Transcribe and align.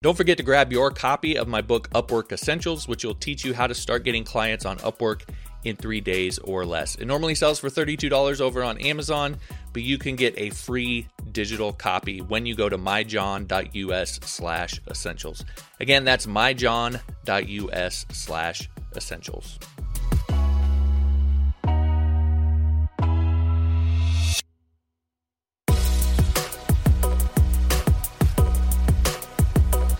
Don't 0.00 0.16
forget 0.16 0.36
to 0.36 0.44
grab 0.44 0.70
your 0.70 0.92
copy 0.92 1.36
of 1.36 1.48
my 1.48 1.60
book, 1.60 1.90
Upwork 1.90 2.30
Essentials, 2.30 2.86
which 2.86 3.04
will 3.04 3.16
teach 3.16 3.44
you 3.44 3.52
how 3.52 3.66
to 3.66 3.74
start 3.74 4.04
getting 4.04 4.22
clients 4.22 4.64
on 4.64 4.78
Upwork 4.78 5.22
in 5.64 5.74
three 5.74 6.00
days 6.00 6.38
or 6.38 6.64
less. 6.64 6.94
It 6.94 7.06
normally 7.06 7.34
sells 7.34 7.58
for 7.58 7.68
$32 7.68 8.40
over 8.40 8.62
on 8.62 8.78
Amazon, 8.78 9.36
but 9.72 9.82
you 9.82 9.98
can 9.98 10.14
get 10.14 10.38
a 10.38 10.50
free 10.50 11.08
digital 11.32 11.72
copy 11.72 12.20
when 12.20 12.46
you 12.46 12.54
go 12.54 12.68
to 12.68 12.78
myjohn.us 12.78 14.20
slash 14.22 14.80
essentials. 14.86 15.44
Again, 15.80 16.04
that's 16.04 16.26
myjohn.us 16.26 18.06
slash 18.12 18.70
essentials. 18.94 19.58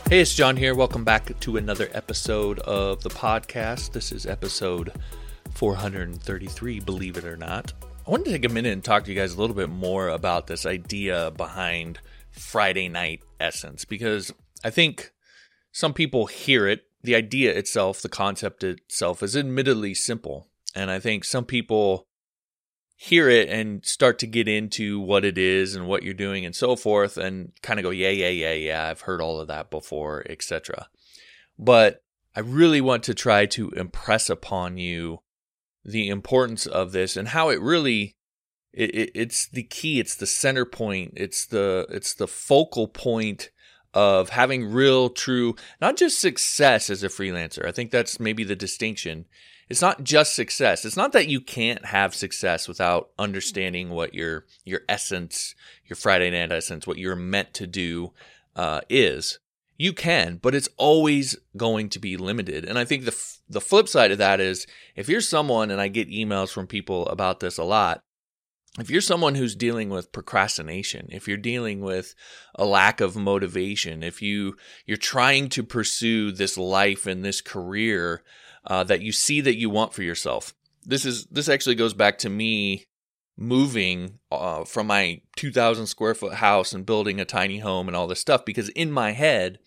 Hey, 0.09 0.21
it's 0.21 0.35
John 0.35 0.57
here. 0.57 0.75
Welcome 0.75 1.05
back 1.05 1.39
to 1.39 1.59
another 1.59 1.91
episode 1.93 2.61
of 2.61 3.03
the 3.03 3.11
podcast. 3.11 3.93
This 3.93 4.11
is 4.11 4.25
episode 4.25 4.91
433, 5.53 6.81
believe 6.81 7.19
it 7.19 7.27
or 7.27 7.37
not. 7.37 7.75
I 8.07 8.11
wanted 8.11 8.25
to 8.25 8.31
take 8.31 8.47
a 8.47 8.49
minute 8.49 8.73
and 8.73 8.83
talk 8.83 9.05
to 9.05 9.13
you 9.13 9.21
guys 9.21 9.35
a 9.35 9.39
little 9.39 9.55
bit 9.55 9.69
more 9.69 10.09
about 10.09 10.47
this 10.47 10.65
idea 10.65 11.31
behind 11.33 12.01
Friday 12.31 12.89
night 12.89 13.21
essence 13.39 13.85
because 13.85 14.33
I 14.65 14.71
think 14.71 15.13
some 15.73 15.93
people 15.93 16.25
hear 16.25 16.67
it. 16.67 16.85
The 17.03 17.15
idea 17.15 17.53
itself, 17.53 18.01
the 18.01 18.09
concept 18.09 18.65
itself, 18.65 19.23
is 19.23 19.37
admittedly 19.37 19.93
simple. 19.93 20.49
And 20.75 20.91
I 20.91 21.01
think 21.01 21.23
some 21.23 21.45
people 21.45 22.08
hear 23.01 23.29
it 23.29 23.49
and 23.49 23.87
start 23.87 24.19
to 24.19 24.27
get 24.27 24.49
into 24.49 24.99
what 24.99 25.25
it 25.25 25.39
is 25.39 25.77
and 25.77 25.87
what 25.87 26.03
you're 26.03 26.13
doing 26.13 26.45
and 26.45 26.57
so 26.57 26.75
forth 26.75 27.17
and 27.17 27.53
kind 27.63 27.79
of 27.79 27.85
go 27.85 27.91
yeah 27.91 28.09
yeah 28.09 28.29
yeah 28.29 28.53
yeah 28.53 28.89
I've 28.89 29.03
heard 29.03 29.21
all 29.21 29.39
of 29.39 29.47
that 29.47 29.71
before 29.71 30.27
etc 30.29 30.89
but 31.57 32.03
I 32.35 32.41
really 32.41 32.81
want 32.81 33.05
to 33.05 33.15
try 33.15 33.47
to 33.47 33.71
impress 33.71 34.29
upon 34.29 34.79
you 34.79 35.21
the 35.85 36.09
importance 36.09 36.67
of 36.67 36.91
this 36.91 37.17
and 37.17 37.29
how 37.29 37.51
it 37.51 37.61
really 37.61 38.17
it, 38.73 38.93
it, 38.93 39.11
it's 39.15 39.47
the 39.47 39.63
key 39.63 40.01
it's 40.01 40.17
the 40.17 40.27
center 40.27 40.65
point 40.65 41.13
it's 41.17 41.47
the 41.47 41.87
it's 41.91 42.15
the 42.15 42.27
focal 42.27 42.89
point 42.89 43.51
of 43.95 44.31
having 44.31 44.73
real 44.73 45.09
true 45.09 45.55
not 45.81 45.97
just 45.97 46.21
success 46.21 46.91
as 46.91 47.05
a 47.05 47.09
freelancer 47.09 47.65
i 47.65 47.71
think 47.71 47.93
that's 47.93 48.19
maybe 48.19 48.43
the 48.43 48.57
distinction 48.57 49.25
it's 49.69 49.83
not 49.83 50.03
just 50.03 50.35
success. 50.35 50.85
It's 50.85 50.97
not 50.97 51.13
that 51.13 51.29
you 51.29 51.41
can't 51.41 51.85
have 51.87 52.15
success 52.15 52.69
without 52.69 53.11
understanding 53.19 53.91
what 53.91 54.15
your 54.15 54.47
your 54.65 54.81
essence, 54.89 55.55
your 55.87 55.97
Friday 55.97 56.31
night 56.31 56.53
essence, 56.53 56.87
what 56.87 56.99
you're 56.99 57.17
meant 57.17 57.53
to 57.55 57.67
do 57.67 58.13
uh, 58.57 58.81
is. 58.89 59.39
You 59.77 59.93
can, 59.93 60.41
but 60.43 60.57
it's 60.57 60.69
always 60.77 61.37
going 61.57 61.89
to 61.91 62.01
be 62.01 62.17
limited. 62.17 62.65
And 62.65 62.79
I 62.79 62.85
think 62.85 63.05
the 63.05 63.13
f- 63.13 63.39
the 63.49 63.61
flip 63.61 63.89
side 63.89 64.11
of 64.11 64.19
that 64.19 64.41
is 64.41 64.67
if 64.97 65.09
you're 65.09 65.21
someone, 65.21 65.71
and 65.71 65.81
I 65.81 65.89
get 65.89 66.11
emails 66.11 66.51
from 66.51 66.67
people 66.67 67.07
about 67.07 67.41
this 67.41 67.59
a 67.59 67.65
lot. 67.65 68.01
If 68.79 68.91
you're 68.91 69.01
someone 69.01 69.35
who's 69.35 69.57
dealing 69.57 69.89
with 69.89 70.13
procrastination, 70.13 71.09
if 71.11 71.27
you're 71.27 71.37
dealing 71.37 71.81
with 71.81 72.15
a 72.55 72.65
lack 72.65 73.01
of 73.01 73.17
motivation, 73.17 74.03
if 74.03 74.23
you 74.23 74.57
you're 74.87 74.97
trying 74.97 75.49
to 75.51 75.63
pursue 75.63 76.33
this 76.33 76.57
life 76.57 77.07
and 77.07 77.25
this 77.25 77.41
career 77.41 78.23
uh, 78.69 78.85
that 78.85 79.01
you 79.03 79.11
see 79.11 79.41
that 79.41 79.57
you 79.57 79.71
want 79.71 79.93
for 79.93 80.03
yourself. 80.03 80.55
This 80.85 81.05
is 81.05 81.27
this 81.27 81.49
actually 81.49 81.75
goes 81.75 81.95
back 81.95 82.19
to 82.19 82.31
me 82.31 82.85
moving 83.37 84.19
uh, 84.33 84.65
from 84.65 84.89
my 84.89 85.21
2,000 85.37 85.87
square 85.87 86.15
foot 86.15 86.35
house 86.35 86.73
and 86.73 86.85
building 86.85 87.21
a 87.21 87.25
tiny 87.25 87.59
home 87.59 87.87
and 87.87 87.97
all 87.97 88.09
this 88.09 88.21
stuff 88.21 88.45
because 88.45 88.69
in 88.71 88.91
my 88.91 89.13
head, 89.13 89.59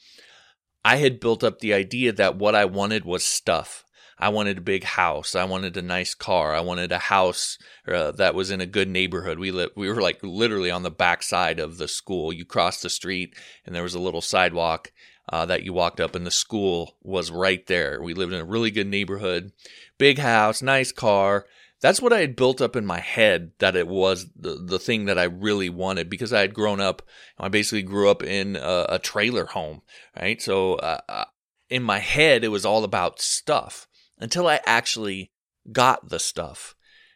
I 0.84 0.98
had 0.98 1.20
built 1.20 1.44
up 1.44 1.60
the 1.60 1.74
idea 1.74 2.12
that 2.14 2.38
what 2.38 2.54
I 2.54 2.66
wanted 2.66 3.06
was 3.06 3.24
stuff. 3.24 3.86
I 4.20 4.30
wanted 4.30 4.60
a 4.60 4.62
big 4.62 4.84
house. 4.84 5.36
I 5.36 5.46
wanted 5.46 5.76
a 5.78 5.82
nice 5.82 6.14
car. 6.14 6.54
I 6.54 6.60
wanted 6.60 6.92
a 6.92 7.00
house 7.00 7.58
uh, 7.88 8.12
that 8.12 8.36
was 8.36 8.52
in 8.52 8.62
a 8.62 8.68
good 8.68 8.88
neighborhood. 8.88 9.40
We 9.40 9.52
li- 9.52 9.70
we 9.76 9.90
were 9.90 10.02
like 10.02 10.20
literally 10.22 10.70
on 10.70 10.84
the 10.84 10.92
back 10.92 11.24
side 11.24 11.60
of 11.60 11.78
the 11.78 11.88
school. 11.88 12.32
You 12.32 12.46
crossed 12.46 12.84
the 12.84 12.90
street 12.90 13.36
and 13.66 13.74
there 13.74 13.84
was 13.84 13.96
a 13.96 14.00
little 14.00 14.22
sidewalk 14.22 14.92
uh, 15.30 15.46
that 15.46 15.64
you 15.64 15.74
walked 15.74 16.00
up, 16.00 16.16
and 16.16 16.26
the 16.26 16.32
school 16.32 16.98
was 17.02 17.32
right 17.32 17.66
there. 17.68 18.02
We 18.02 18.14
lived 18.14 18.34
in 18.34 18.42
a 18.42 18.46
really 18.46 18.72
good 18.72 18.88
neighborhood, 18.88 19.52
big 19.98 20.18
house, 20.18 20.62
nice 20.62 20.92
car. 20.92 21.46
That's 21.82 22.02
what 22.02 22.14
I 22.14 22.20
had 22.20 22.36
built 22.36 22.62
up 22.62 22.76
in 22.76 22.86
my 22.86 23.00
head 23.00 23.54
that 23.58 23.76
it 23.76 23.88
was 23.88 24.28
the, 24.36 24.56
the 24.64 24.78
thing 24.78 25.06
that 25.06 25.18
I 25.18 25.24
really 25.24 25.70
wanted 25.70 26.10
because 26.10 26.32
I 26.32 26.42
had 26.42 26.54
grown 26.54 26.80
up. 26.80 27.02
I 27.40 27.50
basically 27.50 27.82
grew 27.82 28.10
up 28.10 28.22
in 28.22 28.56
a, 28.56 28.86
a 28.90 29.00
trailer 29.00 29.46
home, 29.46 29.82
right? 30.20 30.40
So 30.40 30.76
uh, 30.76 31.00
uh 31.10 31.26
in 31.72 31.82
my 31.82 32.00
head, 32.00 32.44
it 32.44 32.50
was 32.50 32.66
all 32.66 32.84
about 32.84 33.22
stuff 33.22 33.88
until 34.20 34.46
I 34.46 34.60
actually 34.66 35.32
got 35.72 36.10
the 36.10 36.20
stuff. 36.20 36.76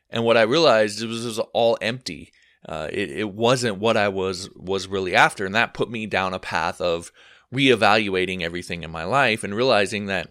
And 0.10 0.24
what 0.24 0.38
I 0.38 0.44
realized 0.44 1.02
it 1.04 1.08
was, 1.08 1.26
it 1.26 1.28
was 1.28 1.40
all 1.54 1.78
empty. 1.82 2.32
Uh, 2.68 2.88
it, 2.92 3.12
it 3.12 3.34
wasn't 3.34 3.78
what 3.78 3.98
I 3.98 4.08
was 4.08 4.50
was 4.56 4.88
really 4.88 5.14
after, 5.14 5.46
and 5.46 5.54
that 5.54 5.74
put 5.74 5.92
me 5.92 6.08
down 6.08 6.34
a 6.34 6.40
path 6.40 6.82
of 6.82 7.12
reevaluating 7.56 8.42
everything 8.42 8.84
in 8.84 8.92
my 8.92 9.04
life 9.04 9.44
and 9.44 9.56
realizing 9.56 10.08
that 10.08 10.30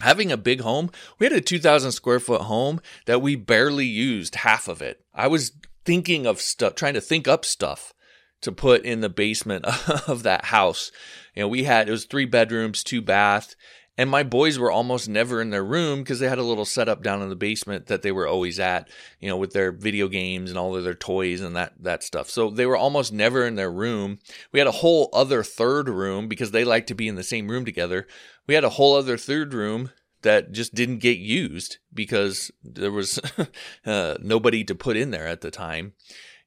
having 0.00 0.32
a 0.32 0.36
big 0.36 0.60
home, 0.60 0.90
we 1.18 1.26
had 1.26 1.32
a 1.32 1.40
2,000 1.40 1.92
square 1.92 2.20
foot 2.20 2.42
home 2.42 2.80
that 3.06 3.22
we 3.22 3.36
barely 3.36 3.86
used 3.86 4.36
half 4.36 4.68
of 4.68 4.82
it. 4.82 5.00
I 5.14 5.26
was 5.26 5.52
thinking 5.84 6.26
of 6.26 6.40
stuff, 6.40 6.74
trying 6.74 6.94
to 6.94 7.00
think 7.00 7.26
up 7.26 7.44
stuff 7.44 7.92
to 8.42 8.52
put 8.52 8.84
in 8.84 9.00
the 9.00 9.08
basement 9.08 9.64
of 10.08 10.22
that 10.22 10.46
house. 10.46 10.92
You 11.34 11.42
know, 11.42 11.48
we 11.48 11.64
had, 11.64 11.88
it 11.88 11.92
was 11.92 12.04
three 12.04 12.26
bedrooms, 12.26 12.82
two 12.82 13.02
bath, 13.02 13.54
and 13.98 14.08
my 14.08 14.22
boys 14.22 14.60
were 14.60 14.70
almost 14.70 15.08
never 15.08 15.42
in 15.42 15.50
their 15.50 15.64
room 15.64 15.98
because 15.98 16.20
they 16.20 16.28
had 16.28 16.38
a 16.38 16.44
little 16.44 16.64
setup 16.64 17.02
down 17.02 17.20
in 17.20 17.28
the 17.28 17.36
basement 17.36 17.86
that 17.86 18.02
they 18.02 18.12
were 18.12 18.28
always 18.28 18.60
at, 18.60 18.88
you 19.18 19.28
know, 19.28 19.36
with 19.36 19.52
their 19.52 19.72
video 19.72 20.06
games 20.06 20.50
and 20.50 20.58
all 20.58 20.76
of 20.76 20.84
their 20.84 20.94
toys 20.94 21.40
and 21.40 21.56
that 21.56 21.72
that 21.80 22.04
stuff. 22.04 22.30
So 22.30 22.48
they 22.48 22.64
were 22.64 22.76
almost 22.76 23.12
never 23.12 23.44
in 23.44 23.56
their 23.56 23.72
room. 23.72 24.20
We 24.52 24.60
had 24.60 24.68
a 24.68 24.72
whole 24.72 25.10
other 25.12 25.42
third 25.42 25.88
room 25.88 26.28
because 26.28 26.52
they 26.52 26.64
like 26.64 26.86
to 26.86 26.94
be 26.94 27.08
in 27.08 27.16
the 27.16 27.24
same 27.24 27.48
room 27.48 27.64
together. 27.64 28.06
We 28.46 28.54
had 28.54 28.64
a 28.64 28.70
whole 28.70 28.94
other 28.94 29.16
third 29.16 29.52
room 29.52 29.90
that 30.22 30.52
just 30.52 30.74
didn't 30.74 30.98
get 30.98 31.18
used 31.18 31.78
because 31.92 32.52
there 32.62 32.92
was 32.92 33.20
uh, 33.86 34.16
nobody 34.20 34.62
to 34.62 34.76
put 34.76 34.96
in 34.96 35.10
there 35.10 35.26
at 35.26 35.40
the 35.40 35.50
time 35.50 35.94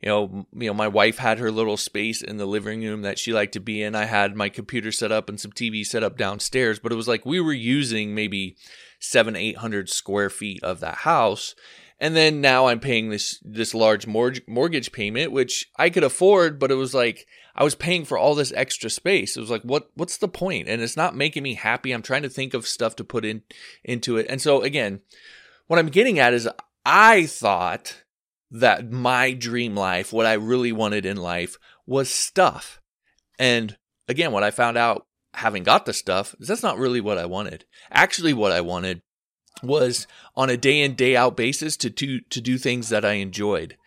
you 0.02 0.10
know, 0.10 0.46
you 0.54 0.68
know, 0.68 0.74
my 0.74 0.88
wife 0.88 1.20
had 1.20 1.38
her 1.38 1.52
little 1.52 1.78
space 1.78 2.22
in 2.24 2.38
the 2.38 2.48
living 2.48 2.82
room 2.82 3.04
that 3.04 3.20
she 3.20 3.34
liked 3.34 3.54
to 3.54 3.60
be 3.60 3.84
in. 3.84 3.96
I 3.96 4.06
had 4.06 4.36
my 4.36 4.50
computer 4.50 4.92
set 4.92 5.12
up 5.12 5.30
and 5.30 5.40
some 5.40 5.52
TV 5.52 5.86
set 5.86 6.04
up 6.04 6.18
downstairs, 6.18 6.80
but 6.80 6.92
it 6.92 6.96
was 6.96 7.08
like 7.08 7.26
we 7.26 7.40
were 7.40 7.54
using 7.54 8.16
maybe 8.16 8.58
seven, 9.00 9.36
eight 9.36 9.58
hundred 9.58 9.90
square 9.90 10.30
feet 10.30 10.64
of 10.64 10.80
that 10.80 10.98
house. 10.98 11.54
And 12.00 12.16
then 12.16 12.42
now 12.42 12.66
I'm 12.66 12.80
paying 12.80 13.10
this 13.10 13.40
this 13.44 13.76
large 13.76 14.08
mortgage 14.08 14.44
mortgage 14.48 14.92
payment, 14.92 15.32
which 15.32 15.70
I 15.78 15.92
could 15.92 16.04
afford, 16.04 16.58
but 16.58 16.72
it 16.72 16.76
was 16.76 16.96
like 16.96 17.28
I 17.56 17.64
was 17.64 17.76
paying 17.76 18.06
for 18.06 18.18
all 18.18 18.34
this 18.34 18.52
extra 18.56 18.90
space. 18.90 19.38
It 19.38 19.40
was 19.40 19.52
like, 19.52 19.62
what 19.62 19.92
what's 19.94 20.18
the 20.18 20.28
point? 20.28 20.68
And 20.68 20.82
it's 20.82 20.98
not 20.98 21.16
making 21.16 21.44
me 21.44 21.54
happy. 21.54 21.92
I'm 21.92 22.02
trying 22.02 22.24
to 22.24 22.30
think 22.30 22.56
of 22.56 22.66
stuff 22.66 22.96
to 22.96 23.04
put 23.04 23.24
in 23.24 23.44
into 23.84 24.18
it. 24.18 24.26
And 24.30 24.42
so 24.42 24.62
again, 24.62 25.02
what 25.68 25.78
I'm 25.78 25.90
getting 25.90 26.18
at 26.18 26.34
is 26.34 26.50
I 26.84 27.28
thought 27.28 28.01
that 28.52 28.92
my 28.92 29.34
dream 29.34 29.76
life, 29.76 30.12
what 30.12 30.26
I 30.26 30.34
really 30.34 30.72
wanted 30.72 31.06
in 31.06 31.18
life, 31.18 31.58
was 31.86 32.10
stuff. 32.10 32.82
And 33.40 33.78
again, 34.08 34.32
what 34.32 34.44
I 34.44 34.52
found 34.52 34.78
out 34.78 35.08
having 35.36 35.64
got 35.64 35.86
the 35.86 35.94
stuff 35.94 36.36
is 36.40 36.48
that's 36.48 36.64
not 36.64 36.78
really 36.78 37.02
what 37.02 37.18
I 37.18 37.26
wanted. 37.26 37.66
Actually, 37.90 38.34
what 38.34 38.52
I 38.52 38.62
wanted 38.62 39.02
was 39.64 40.08
on 40.36 40.50
a 40.50 40.58
day 40.58 40.82
in 40.82 40.96
day 40.96 41.16
out 41.16 41.38
basis 41.38 41.78
to 41.78 41.90
do 41.90 42.20
to 42.30 42.42
do 42.42 42.58
things 42.58 42.90
that 42.90 43.06
I 43.06 43.14
enjoyed, 43.14 43.78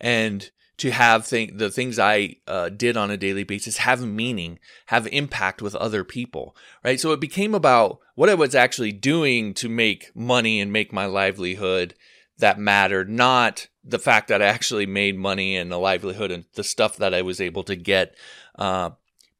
and 0.00 0.50
to 0.78 0.90
have 0.90 1.26
think 1.26 1.58
the 1.58 1.70
things 1.70 1.98
I 1.98 2.36
uh, 2.46 2.68
did 2.68 2.96
on 2.96 3.10
a 3.10 3.16
daily 3.16 3.44
basis 3.44 3.78
have 3.78 4.04
meaning, 4.04 4.58
have 4.86 5.06
impact 5.08 5.62
with 5.62 5.74
other 5.76 6.04
people, 6.04 6.56
right? 6.84 6.98
So 6.98 7.12
it 7.12 7.20
became 7.20 7.54
about 7.54 7.98
what 8.14 8.28
I 8.28 8.34
was 8.34 8.54
actually 8.54 8.92
doing 8.92 9.54
to 9.54 9.68
make 9.68 10.10
money 10.14 10.60
and 10.60 10.72
make 10.72 10.92
my 10.92 11.06
livelihood 11.06 11.94
that 12.42 12.58
mattered, 12.58 13.08
not 13.08 13.68
the 13.82 13.98
fact 13.98 14.28
that 14.28 14.42
I 14.42 14.46
actually 14.46 14.84
made 14.84 15.16
money 15.16 15.56
and 15.56 15.72
a 15.72 15.78
livelihood 15.78 16.30
and 16.30 16.44
the 16.54 16.64
stuff 16.64 16.96
that 16.96 17.14
I 17.14 17.22
was 17.22 17.40
able 17.40 17.62
to 17.64 17.76
get 17.76 18.14
uh, 18.58 18.90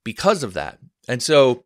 because 0.05 0.43
of 0.43 0.55
that. 0.55 0.79
And 1.07 1.23
so 1.23 1.65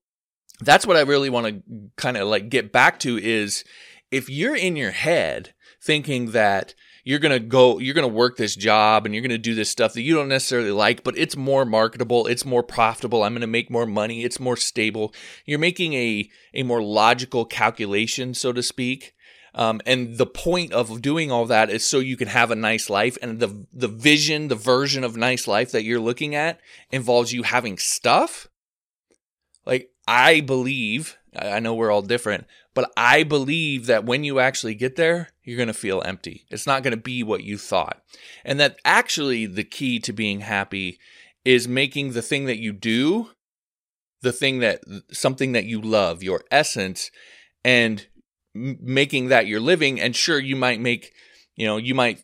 that's 0.61 0.87
what 0.87 0.97
I 0.97 1.03
really 1.03 1.31
want 1.31 1.47
to 1.47 1.91
kind 1.97 2.17
of 2.17 2.27
like 2.27 2.49
get 2.49 2.73
back 2.73 2.99
to 3.01 3.19
is 3.19 3.65
if 4.11 4.29
you're 4.29 4.57
in 4.57 4.77
your 4.77 4.91
head 4.91 5.55
thinking 5.81 6.33
that 6.33 6.75
you're 7.05 7.21
going 7.21 7.33
to 7.33 7.39
go 7.39 7.79
you're 7.79 7.95
going 7.95 8.09
to 8.09 8.13
work 8.13 8.37
this 8.37 8.57
job 8.57 9.07
and 9.07 9.15
you're 9.15 9.23
going 9.23 9.31
to 9.31 9.39
do 9.39 9.55
this 9.55 9.71
stuff 9.71 9.93
that 9.93 10.03
you 10.03 10.15
don't 10.15 10.29
necessarily 10.29 10.73
like 10.73 11.05
but 11.05 11.17
it's 11.17 11.37
more 11.37 11.65
marketable 11.65 12.27
it's 12.27 12.45
more 12.45 12.65
profitable 12.65 13.23
i'm 13.23 13.33
going 13.33 13.41
to 13.43 13.47
make 13.47 13.71
more 13.71 13.87
money 13.87 14.25
it's 14.25 14.41
more 14.41 14.57
stable 14.57 15.15
you're 15.45 15.59
making 15.59 15.95
a 15.95 16.29
a 16.53 16.65
more 16.65 16.83
logical 16.83 17.45
calculation 17.45 18.35
so 18.35 18.53
to 18.53 18.63
speak 18.63 19.15
um, 19.57 19.81
and 19.87 20.19
the 20.19 20.27
point 20.27 20.73
of 20.73 21.03
doing 21.03 21.33
all 21.33 21.47
that 21.47 21.71
is 21.71 21.85
so 21.85 21.99
you 21.99 22.17
can 22.17 22.29
have 22.29 22.51
a 22.51 22.57
nice 22.57 22.89
life. 22.89 23.19
And 23.23 23.41
the 23.41 23.67
the 23.73 23.89
vision, 23.89 24.49
the 24.49 24.55
version 24.55 25.03
of 25.03 25.17
nice 25.17 25.49
life 25.49 25.73
that 25.73 25.83
you're 25.83 25.99
looking 25.99 26.35
at 26.35 26.61
involves 26.91 27.33
you 27.33 27.43
having 27.43 27.79
stuff. 27.79 28.49
Like 29.65 29.91
I 30.07 30.41
believe, 30.41 31.17
I 31.35 31.59
know 31.59 31.75
we're 31.75 31.91
all 31.91 32.03
different, 32.03 32.47
but 32.75 32.93
I 32.97 33.23
believe 33.23 33.87
that 33.87 34.05
when 34.05 34.23
you 34.23 34.39
actually 34.39 34.75
get 34.75 34.97
there, 34.97 35.31
you're 35.43 35.57
going 35.57 35.67
to 35.69 35.75
feel 35.75 36.03
empty. 36.05 36.45
It's 36.51 36.67
not 36.67 36.83
going 36.83 36.93
to 36.93 37.03
be 37.03 37.23
what 37.23 37.43
you 37.43 37.57
thought. 37.59 38.03
And 38.45 38.61
that 38.61 38.79
actually 38.85 39.47
the 39.47 39.65
key 39.65 39.99
to 40.01 40.13
being 40.13 40.41
happy 40.41 40.99
is 41.45 41.67
making 41.67 42.13
the 42.13 42.23
thing 42.23 42.45
that 42.45 42.59
you 42.59 42.73
do 42.73 43.31
the 44.23 44.33
thing 44.33 44.59
that 44.59 44.83
something 45.13 45.53
that 45.53 45.65
you 45.65 45.81
love, 45.81 46.23
your 46.23 46.43
essence, 46.51 47.11
and 47.65 48.07
making 48.57 49.29
that 49.29 49.47
your 49.47 49.61
living. 49.61 50.01
And 50.01 50.15
sure, 50.15 50.39
you 50.39 50.57
might 50.57 50.81
make, 50.81 51.13
you 51.55 51.67
know, 51.67 51.77
you 51.77 51.95
might 51.95 52.23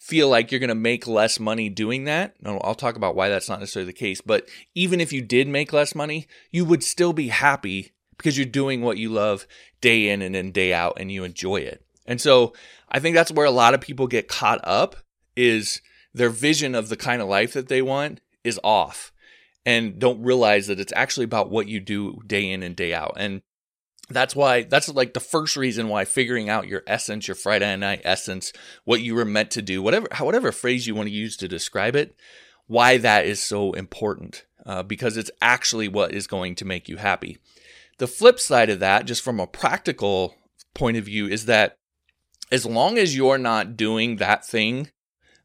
feel 0.00 0.28
like 0.28 0.50
you're 0.50 0.60
going 0.60 0.68
to 0.68 0.74
make 0.74 1.06
less 1.06 1.38
money 1.38 1.68
doing 1.68 2.04
that. 2.04 2.34
I'll 2.44 2.74
talk 2.74 2.96
about 2.96 3.14
why 3.14 3.28
that's 3.28 3.48
not 3.48 3.60
necessarily 3.60 3.92
the 3.92 3.98
case. 3.98 4.20
But 4.20 4.48
even 4.74 5.00
if 5.00 5.12
you 5.12 5.20
did 5.20 5.48
make 5.48 5.72
less 5.72 5.94
money, 5.94 6.26
you 6.50 6.64
would 6.64 6.82
still 6.82 7.12
be 7.12 7.28
happy 7.28 7.92
because 8.16 8.38
you're 8.38 8.46
doing 8.46 8.80
what 8.82 8.98
you 8.98 9.10
love 9.10 9.46
day 9.80 10.08
in 10.08 10.22
and 10.22 10.34
then 10.34 10.50
day 10.50 10.72
out 10.72 10.96
and 10.98 11.12
you 11.12 11.24
enjoy 11.24 11.56
it. 11.56 11.84
And 12.06 12.20
so 12.20 12.54
I 12.88 13.00
think 13.00 13.14
that's 13.14 13.32
where 13.32 13.46
a 13.46 13.50
lot 13.50 13.74
of 13.74 13.80
people 13.80 14.06
get 14.06 14.28
caught 14.28 14.60
up 14.64 14.96
is 15.36 15.82
their 16.14 16.30
vision 16.30 16.74
of 16.74 16.88
the 16.88 16.96
kind 16.96 17.20
of 17.20 17.28
life 17.28 17.52
that 17.52 17.68
they 17.68 17.82
want 17.82 18.20
is 18.42 18.58
off 18.64 19.12
and 19.66 19.98
don't 19.98 20.22
realize 20.22 20.66
that 20.68 20.80
it's 20.80 20.92
actually 20.96 21.24
about 21.24 21.50
what 21.50 21.68
you 21.68 21.80
do 21.80 22.20
day 22.26 22.50
in 22.50 22.62
and 22.62 22.74
day 22.74 22.94
out. 22.94 23.14
And 23.18 23.42
that's 24.08 24.34
why 24.34 24.62
that's 24.62 24.88
like 24.88 25.14
the 25.14 25.20
first 25.20 25.56
reason 25.56 25.88
why 25.88 26.04
figuring 26.04 26.48
out 26.48 26.68
your 26.68 26.82
essence, 26.86 27.28
your 27.28 27.34
Friday 27.34 27.76
night 27.76 28.00
essence, 28.04 28.52
what 28.84 29.02
you 29.02 29.14
were 29.14 29.24
meant 29.24 29.50
to 29.52 29.62
do, 29.62 29.82
whatever 29.82 30.08
whatever 30.20 30.52
phrase 30.52 30.86
you 30.86 30.94
want 30.94 31.08
to 31.08 31.14
use 31.14 31.36
to 31.36 31.48
describe 31.48 31.94
it, 31.94 32.14
why 32.66 32.98
that 32.98 33.26
is 33.26 33.42
so 33.42 33.72
important. 33.72 34.44
Uh, 34.66 34.82
because 34.82 35.16
it's 35.16 35.30
actually 35.40 35.88
what 35.88 36.12
is 36.12 36.26
going 36.26 36.54
to 36.54 36.64
make 36.64 36.88
you 36.88 36.98
happy. 36.98 37.38
The 37.98 38.06
flip 38.06 38.38
side 38.38 38.68
of 38.68 38.80
that, 38.80 39.06
just 39.06 39.22
from 39.22 39.40
a 39.40 39.46
practical 39.46 40.34
point 40.74 40.98
of 40.98 41.04
view, 41.04 41.26
is 41.26 41.46
that 41.46 41.76
as 42.52 42.66
long 42.66 42.98
as 42.98 43.16
you're 43.16 43.38
not 43.38 43.76
doing 43.76 44.16
that 44.16 44.44
thing 44.44 44.90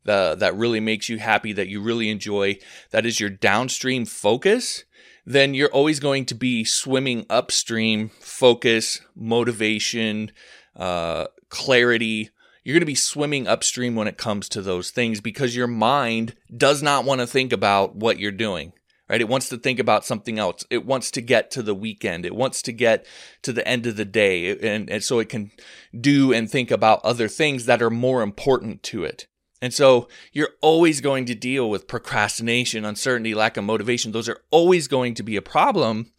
the, 0.03 0.35
that 0.39 0.55
really 0.55 0.79
makes 0.79 1.09
you 1.09 1.19
happy, 1.19 1.53
that 1.53 1.69
you 1.69 1.81
really 1.81 2.09
enjoy, 2.09 2.57
that 2.91 3.05
is 3.05 3.19
your 3.19 3.29
downstream 3.29 4.05
focus, 4.05 4.83
then 5.25 5.53
you're 5.53 5.69
always 5.69 5.99
going 5.99 6.25
to 6.25 6.35
be 6.35 6.63
swimming 6.63 7.25
upstream 7.29 8.09
focus, 8.19 9.01
motivation, 9.15 10.31
uh, 10.75 11.27
clarity. 11.49 12.29
You're 12.63 12.73
going 12.73 12.81
to 12.81 12.85
be 12.85 12.95
swimming 12.95 13.47
upstream 13.47 13.95
when 13.95 14.07
it 14.07 14.17
comes 14.17 14.49
to 14.49 14.61
those 14.61 14.91
things 14.91 15.21
because 15.21 15.55
your 15.55 15.67
mind 15.67 16.35
does 16.55 16.81
not 16.81 17.05
want 17.05 17.21
to 17.21 17.27
think 17.27 17.53
about 17.53 17.95
what 17.95 18.19
you're 18.19 18.31
doing. 18.31 18.73
Right? 19.09 19.21
It 19.21 19.27
wants 19.27 19.49
to 19.49 19.57
think 19.57 19.79
about 19.79 20.05
something 20.05 20.39
else. 20.39 20.65
It 20.69 20.85
wants 20.85 21.11
to 21.11 21.21
get 21.21 21.51
to 21.51 21.61
the 21.61 21.75
weekend. 21.75 22.25
It 22.25 22.35
wants 22.35 22.61
to 22.63 22.71
get 22.71 23.05
to 23.43 23.51
the 23.51 23.67
end 23.67 23.85
of 23.85 23.97
the 23.97 24.05
day. 24.05 24.57
And, 24.57 24.89
and 24.89 25.03
so 25.03 25.19
it 25.19 25.29
can 25.29 25.51
do 25.99 26.33
and 26.33 26.49
think 26.49 26.71
about 26.71 27.03
other 27.03 27.27
things 27.27 27.65
that 27.65 27.81
are 27.81 27.89
more 27.89 28.23
important 28.23 28.81
to 28.83 29.03
it. 29.03 29.27
And 29.63 29.73
so 29.73 30.09
you're 30.33 30.49
always 30.59 30.99
going 30.99 31.23
to 31.23 31.35
deal 31.35 31.69
with 31.69 31.87
procrastination, 31.87 32.83
uncertainty, 32.83 33.33
lack 33.33 33.55
of 33.55 33.63
motivation. 33.63 34.11
Those 34.11 34.27
are 34.27 34.41
always 34.51 34.89
going 34.89 35.13
to 35.13 35.23
be 35.23 35.37
a 35.37 35.41
problem. 35.41 36.11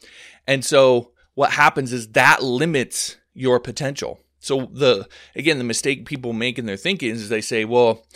And 0.46 0.64
so 0.64 1.10
what 1.34 1.50
happens 1.50 1.92
is 1.92 2.08
that 2.12 2.42
limits 2.42 3.18
your 3.34 3.60
potential. 3.60 4.18
So 4.38 4.70
the 4.72 5.06
again 5.36 5.58
the 5.58 5.64
mistake 5.64 6.06
people 6.06 6.32
make 6.32 6.58
in 6.58 6.64
their 6.64 6.78
thinking 6.78 7.10
is 7.10 7.28
they 7.28 7.42
say, 7.42 7.66
well, 7.66 8.06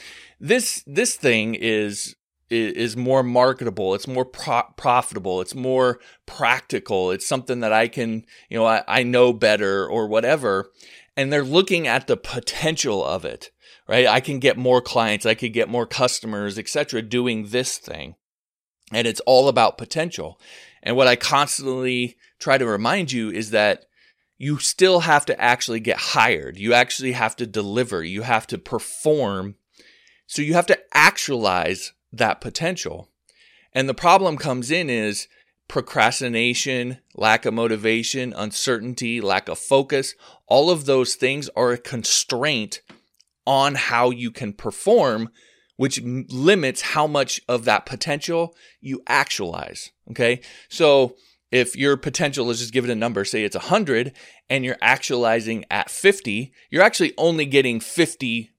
this 0.41 0.83
this 0.87 1.15
thing 1.15 1.55
is 1.55 2.17
is 2.49 2.97
more 2.97 3.23
marketable 3.23 3.95
it's 3.95 4.09
more 4.09 4.25
pro- 4.25 4.73
profitable 4.79 5.43
it's 5.43 5.55
more 5.55 6.01
practical 6.25 7.11
it's 7.11 7.27
something 7.27 7.61
that 7.61 7.75
i 7.75 7.87
can 7.87 8.25
you 8.49 8.57
know 8.57 8.65
I, 8.65 8.83
I 8.89 9.03
know 9.03 9.35
better 9.35 9.87
or 9.87 10.07
whatever 10.07 10.71
and 11.15 11.31
they're 11.31 11.45
looking 11.45 11.87
at 11.87 12.07
the 12.07 12.17
potential 12.17 13.05
of 13.05 13.27
it 13.27 13.51
right? 13.89 14.07
I 14.07 14.21
can 14.21 14.39
get 14.39 14.57
more 14.57 14.81
clients, 14.83 15.27
I 15.27 15.35
could 15.35 15.53
get 15.53 15.69
more 15.69 15.87
customers, 15.87 16.59
etc. 16.59 17.03
doing 17.03 17.49
this 17.49 17.79
thing. 17.79 18.15
And 18.93 19.07
it's 19.07 19.21
all 19.21 19.49
about 19.49 19.79
potential. 19.79 20.41
And 20.83 20.97
what 20.97 21.09
I 21.09 21.17
constantly 21.17 22.17
try 22.39 22.59
to 22.59 22.67
remind 22.67 23.13
you 23.13 23.31
is 23.31 23.51
that 23.51 23.87
you 24.39 24.59
still 24.59 25.01
have 25.01 25.27
to 25.27 25.41
actually 25.41 25.81
get 25.81 25.99
hired. 25.99 26.57
You 26.57 26.73
actually 26.73 27.13
have 27.13 27.35
to 27.37 27.47
deliver. 27.47 28.05
You 28.05 28.23
have 28.23 28.47
to 28.49 28.59
perform. 28.59 29.57
So 30.27 30.43
you 30.43 30.55
have 30.55 30.67
to 30.67 30.79
actualize 30.95 31.93
that 32.13 32.41
potential. 32.41 33.09
And 33.73 33.89
the 33.89 33.95
problem 33.95 34.37
comes 34.37 34.71
in 34.71 34.89
is 34.89 35.27
procrastination, 35.67 36.99
lack 37.15 37.45
of 37.45 37.53
motivation, 37.53 38.33
uncertainty, 38.33 39.21
lack 39.21 39.49
of 39.49 39.59
focus. 39.59 40.15
All 40.47 40.71
of 40.71 40.87
those 40.87 41.15
things 41.15 41.51
are 41.51 41.73
a 41.73 41.79
constraint 41.79 42.81
on 43.49 43.75
how 43.75 44.11
you 44.11 44.31
can 44.31 44.53
perform, 44.53 45.31
which 45.77 46.01
limits 46.03 46.83
how 46.83 47.07
much 47.07 47.41
of 47.49 47.65
that 47.65 47.87
potential 47.87 48.55
you 48.79 49.03
actualize. 49.09 49.91
Okay. 50.11 50.43
So 50.69 51.17
if 51.51 51.75
your 51.75 51.97
potential 51.97 52.51
is 52.51 52.59
just 52.59 52.75
give 52.75 52.85
it 52.85 52.91
a 52.91 52.95
number, 52.95 53.25
say 53.25 53.43
it's 53.43 53.57
100 53.57 54.13
and 54.51 54.67
you're 54.67 54.77
actualizing 54.83 55.65
at 55.71 55.89
50, 55.89 56.53
you're 56.69 56.83
actually 56.83 57.15
only 57.17 57.47
getting 57.47 57.81
50% 57.81 58.51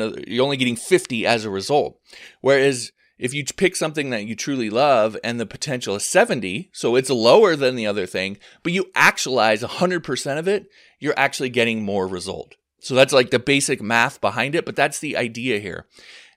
of, 0.00 0.28
you're 0.28 0.44
only 0.44 0.56
getting 0.56 0.76
50 0.76 1.26
as 1.26 1.44
a 1.44 1.50
result. 1.50 1.98
Whereas 2.40 2.92
if 3.18 3.34
you 3.34 3.44
pick 3.44 3.74
something 3.74 4.10
that 4.10 4.26
you 4.26 4.36
truly 4.36 4.70
love 4.70 5.16
and 5.24 5.40
the 5.40 5.46
potential 5.46 5.96
is 5.96 6.06
70, 6.06 6.70
so 6.72 6.94
it's 6.94 7.10
lower 7.10 7.56
than 7.56 7.74
the 7.74 7.86
other 7.86 8.06
thing, 8.06 8.38
but 8.62 8.72
you 8.72 8.92
actualize 8.94 9.64
100% 9.64 10.38
of 10.38 10.46
it, 10.46 10.68
you're 11.00 11.14
actually 11.16 11.48
getting 11.48 11.82
more 11.82 12.06
result. 12.06 12.54
So 12.86 12.94
that's 12.94 13.12
like 13.12 13.30
the 13.30 13.40
basic 13.40 13.82
math 13.82 14.20
behind 14.20 14.54
it, 14.54 14.64
but 14.64 14.76
that's 14.76 15.00
the 15.00 15.16
idea 15.16 15.58
here. 15.58 15.86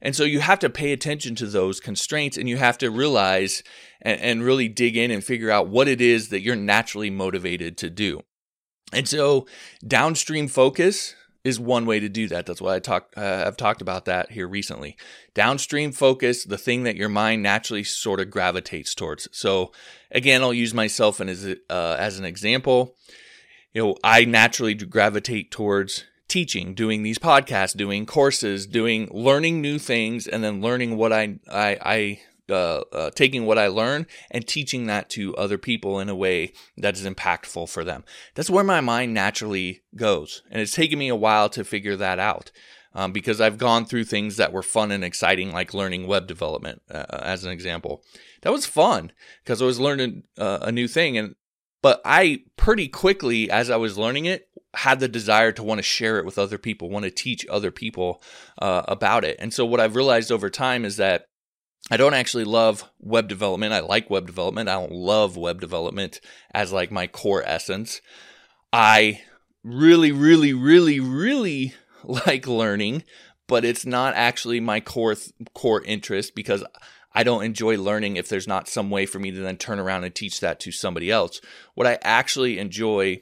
And 0.02 0.16
so 0.16 0.24
you 0.24 0.40
have 0.40 0.58
to 0.60 0.70
pay 0.70 0.92
attention 0.92 1.36
to 1.36 1.46
those 1.46 1.80
constraints 1.80 2.38
and 2.38 2.50
you 2.50 2.58
have 2.58 2.80
to 2.80 2.90
realize 2.90 3.62
and, 4.02 4.20
and, 4.20 4.44
really 4.44 4.68
dig 4.68 4.98
in 4.98 5.12
and 5.12 5.24
figure 5.24 5.52
out 5.52 5.68
what 5.68 5.88
it 5.88 6.02
is 6.02 6.30
that 6.30 6.42
you're 6.42 6.56
naturally 6.56 7.12
motivated 7.12 7.78
to 7.78 7.92
do. 7.92 8.22
And 8.92 9.08
so 9.08 9.46
downstream 9.86 10.48
focus 10.48 11.14
is 11.44 11.60
one 11.60 11.86
way 11.86 12.00
to 12.00 12.10
do 12.10 12.28
that. 12.30 12.48
That's 12.48 12.62
why 12.62 12.78
I 12.78 12.80
talk, 12.80 13.14
uh, 13.16 13.44
I've 13.46 13.58
talked 13.58 13.84
about 13.84 14.06
that 14.06 14.32
here 14.32 14.48
recently. 14.48 14.98
Downstream 15.36 15.92
focus, 15.92 16.46
the 16.46 16.58
thing 16.58 16.82
that 16.84 16.96
your 16.96 17.10
mind 17.10 17.44
naturally 17.44 17.84
sort 17.84 18.20
of 18.20 18.32
gravitates 18.32 18.96
towards. 18.96 19.28
So 19.32 19.72
again, 20.10 20.42
I'll 20.42 20.52
use 20.52 20.74
myself 20.74 21.22
as, 21.22 21.46
uh, 21.46 21.96
as 22.00 22.18
an 22.18 22.26
example. 22.26 22.96
You 23.72 23.84
know, 23.84 23.96
I 24.04 24.26
naturally 24.26 24.74
gravitate 24.74 25.52
towards 25.52 26.06
teaching, 26.30 26.74
doing 26.74 27.04
these 27.04 27.20
podcasts, 27.20 27.76
doing 27.76 28.06
courses, 28.06 28.66
doing 28.66 29.10
learning 29.12 29.62
new 29.62 29.78
things, 29.78 30.28
and 30.28 30.44
then 30.44 30.62
learning 30.62 30.96
what 30.96 31.12
I 31.12 31.40
I, 31.52 31.78
I 31.82 32.20
uh, 32.50 32.84
uh, 32.92 33.10
taking 33.12 33.46
what 33.46 33.60
I 33.60 33.68
learn 33.68 34.08
and 34.32 34.48
teaching 34.48 34.88
that 34.88 35.10
to 35.12 35.36
other 35.36 35.58
people 35.58 36.00
in 36.00 36.10
a 36.10 36.16
way 36.16 36.54
that 36.78 36.96
is 36.96 37.06
impactful 37.06 37.70
for 37.70 37.84
them. 37.84 38.04
That's 38.36 38.50
where 38.50 38.64
my 38.64 38.82
mind 38.82 39.14
naturally 39.14 39.82
goes, 39.96 40.42
and 40.50 40.62
it's 40.62 40.74
taken 40.74 40.98
me 41.00 41.10
a 41.10 41.16
while 41.16 41.50
to 41.50 41.64
figure 41.64 41.96
that 41.98 42.20
out. 42.20 42.52
Um, 42.92 43.12
because 43.12 43.40
I've 43.40 43.60
gone 43.60 43.86
through 43.86 44.06
things 44.06 44.38
that 44.38 44.52
were 44.52 44.64
fun 44.64 44.90
and 44.90 45.04
exciting, 45.04 45.52
like 45.52 45.76
learning 45.76 46.08
web 46.08 46.26
development, 46.26 46.82
uh, 46.90 47.06
as 47.22 47.46
an 47.46 47.52
example. 47.52 48.04
That 48.42 48.52
was 48.52 48.66
fun 48.66 49.12
because 49.44 49.62
I 49.62 49.66
was 49.66 49.80
learning 49.80 50.24
uh, 50.40 50.58
a 50.64 50.72
new 50.72 50.88
thing, 50.88 51.16
and 51.16 51.36
but 51.84 52.02
I 52.04 52.40
pretty 52.58 52.88
quickly, 52.88 53.50
as 53.50 53.70
I 53.70 53.78
was 53.78 53.98
learning 53.98 54.26
it, 54.26 54.49
had 54.76 55.00
the 55.00 55.08
desire 55.08 55.52
to 55.54 55.64
want 55.64 55.80
to 55.80 55.84
share 55.84 56.20
it 56.20 56.26
with 56.26 56.38
other 56.38 56.58
people, 56.58 56.90
want 56.90 57.06
to 57.06 57.12
teach 57.12 57.46
other 57.50 57.72
people 57.72 58.22
uh, 58.62 58.84
about 58.88 59.24
it. 59.24 59.36
And 59.40 59.54
so, 59.54 59.66
what 59.66 59.80
I've 59.80 59.96
realized 59.96 60.32
over 60.32 60.50
time 60.50 60.86
is 60.86 60.98
that 60.98 61.26
I 61.92 61.98
don't 61.98 62.14
actually 62.14 62.44
love 62.44 62.84
web 63.00 63.28
development. 63.28 63.74
I 63.74 63.80
like 63.80 64.10
web 64.10 64.28
development. 64.28 64.70
I 64.70 64.74
don't 64.74 64.92
love 64.92 65.38
web 65.38 65.60
development 65.60 66.22
as 66.54 66.72
like 66.72 66.92
my 66.92 67.08
core 67.08 67.44
essence. 67.44 68.02
I 68.72 69.22
really, 69.64 70.12
really, 70.12 70.54
really, 70.54 71.00
really 71.00 71.74
like 72.04 72.48
learning, 72.48 73.04
but 73.48 73.66
it's 73.66 73.86
not 73.86 74.14
actually 74.14 74.60
my 74.60 74.80
core 74.80 75.16
th- 75.16 75.32
core 75.54 75.84
interest 75.84 76.36
because 76.36 76.64
I 77.14 77.24
don't 77.24 77.44
enjoy 77.44 77.78
learning 77.78 78.18
if 78.18 78.30
there's 78.30 78.48
not 78.48 78.68
some 78.68 78.92
way 78.92 79.08
for 79.08 79.18
me 79.18 79.32
to 79.32 79.40
then 79.40 79.58
turn 79.58 79.80
around 79.80 80.04
and 80.04 80.14
teach 80.14 80.40
that 80.42 80.60
to 80.62 80.72
somebody 80.72 81.10
else. 81.10 81.42
What 81.74 81.88
I 81.88 81.98
actually 82.04 82.60
enjoy 82.60 83.22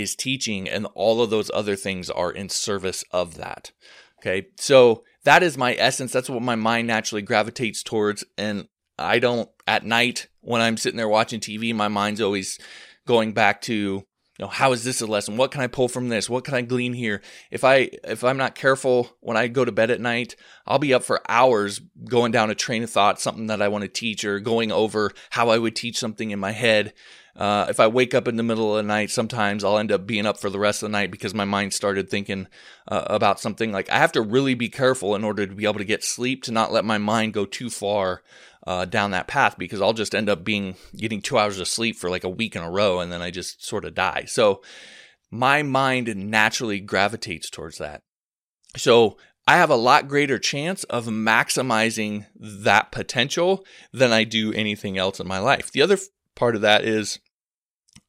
is 0.00 0.16
teaching, 0.16 0.68
and 0.68 0.86
all 0.94 1.22
of 1.22 1.30
those 1.30 1.50
other 1.52 1.76
things 1.76 2.10
are 2.10 2.30
in 2.30 2.48
service 2.48 3.04
of 3.10 3.36
that. 3.36 3.72
Okay. 4.20 4.48
So 4.58 5.02
that 5.24 5.42
is 5.42 5.56
my 5.56 5.74
essence. 5.78 6.12
That's 6.12 6.30
what 6.30 6.42
my 6.42 6.56
mind 6.56 6.86
naturally 6.86 7.22
gravitates 7.22 7.82
towards. 7.82 8.24
And 8.36 8.68
I 8.98 9.18
don't, 9.18 9.48
at 9.66 9.84
night, 9.84 10.28
when 10.40 10.60
I'm 10.60 10.76
sitting 10.76 10.98
there 10.98 11.08
watching 11.08 11.40
TV, 11.40 11.74
my 11.74 11.88
mind's 11.88 12.20
always 12.20 12.58
going 13.06 13.32
back 13.32 13.62
to, 13.62 13.74
you 13.74 14.06
know, 14.38 14.48
how 14.48 14.72
is 14.72 14.84
this 14.84 15.00
a 15.00 15.06
lesson? 15.06 15.36
What 15.36 15.50
can 15.50 15.62
I 15.62 15.66
pull 15.66 15.88
from 15.88 16.08
this? 16.08 16.30
What 16.30 16.44
can 16.44 16.54
I 16.54 16.62
glean 16.62 16.92
here? 16.92 17.22
If 17.50 17.64
I 17.64 17.90
if 18.04 18.24
I'm 18.24 18.38
not 18.38 18.54
careful 18.54 19.10
when 19.20 19.36
I 19.36 19.48
go 19.48 19.64
to 19.64 19.72
bed 19.72 19.90
at 19.90 20.00
night, 20.00 20.36
I'll 20.66 20.78
be 20.78 20.94
up 20.94 21.02
for 21.02 21.20
hours 21.28 21.80
going 22.04 22.32
down 22.32 22.50
a 22.50 22.54
train 22.54 22.82
of 22.82 22.90
thought, 22.90 23.20
something 23.20 23.48
that 23.48 23.60
I 23.60 23.68
want 23.68 23.82
to 23.82 23.88
teach, 23.88 24.24
or 24.24 24.40
going 24.40 24.72
over 24.72 25.12
how 25.30 25.50
I 25.50 25.58
would 25.58 25.76
teach 25.76 25.98
something 25.98 26.30
in 26.30 26.38
my 26.38 26.52
head. 26.52 26.94
Uh, 27.36 27.66
if 27.68 27.80
I 27.80 27.86
wake 27.86 28.14
up 28.14 28.28
in 28.28 28.36
the 28.36 28.42
middle 28.42 28.76
of 28.76 28.82
the 28.82 28.88
night, 28.88 29.10
sometimes 29.10 29.64
I'll 29.64 29.78
end 29.78 29.92
up 29.92 30.06
being 30.06 30.26
up 30.26 30.38
for 30.38 30.50
the 30.50 30.58
rest 30.58 30.82
of 30.82 30.88
the 30.88 30.92
night 30.92 31.10
because 31.10 31.34
my 31.34 31.44
mind 31.44 31.72
started 31.72 32.10
thinking 32.10 32.48
uh, 32.88 33.04
about 33.06 33.40
something. 33.40 33.72
Like 33.72 33.88
I 33.90 33.98
have 33.98 34.12
to 34.12 34.22
really 34.22 34.54
be 34.54 34.68
careful 34.68 35.14
in 35.14 35.24
order 35.24 35.46
to 35.46 35.54
be 35.54 35.64
able 35.64 35.78
to 35.78 35.84
get 35.84 36.04
sleep 36.04 36.42
to 36.44 36.52
not 36.52 36.72
let 36.72 36.84
my 36.84 36.98
mind 36.98 37.32
go 37.32 37.46
too 37.46 37.70
far 37.70 38.22
uh, 38.66 38.84
down 38.84 39.12
that 39.12 39.28
path 39.28 39.56
because 39.56 39.80
I'll 39.80 39.92
just 39.92 40.14
end 40.14 40.28
up 40.28 40.44
being 40.44 40.76
getting 40.96 41.22
two 41.22 41.38
hours 41.38 41.58
of 41.58 41.68
sleep 41.68 41.96
for 41.96 42.10
like 42.10 42.24
a 42.24 42.28
week 42.28 42.56
in 42.56 42.62
a 42.62 42.70
row 42.70 43.00
and 43.00 43.10
then 43.10 43.22
I 43.22 43.30
just 43.30 43.64
sort 43.64 43.84
of 43.84 43.94
die. 43.94 44.24
So 44.26 44.62
my 45.30 45.62
mind 45.62 46.14
naturally 46.14 46.80
gravitates 46.80 47.48
towards 47.48 47.78
that. 47.78 48.02
So 48.76 49.16
I 49.46 49.56
have 49.56 49.70
a 49.70 49.76
lot 49.76 50.08
greater 50.08 50.38
chance 50.38 50.84
of 50.84 51.06
maximizing 51.06 52.26
that 52.36 52.92
potential 52.92 53.64
than 53.92 54.12
I 54.12 54.24
do 54.24 54.52
anything 54.52 54.98
else 54.98 55.18
in 55.18 55.26
my 55.26 55.38
life. 55.38 55.72
The 55.72 55.82
other 55.82 55.98
part 56.40 56.56
of 56.56 56.62
that 56.62 56.84
is 56.84 57.20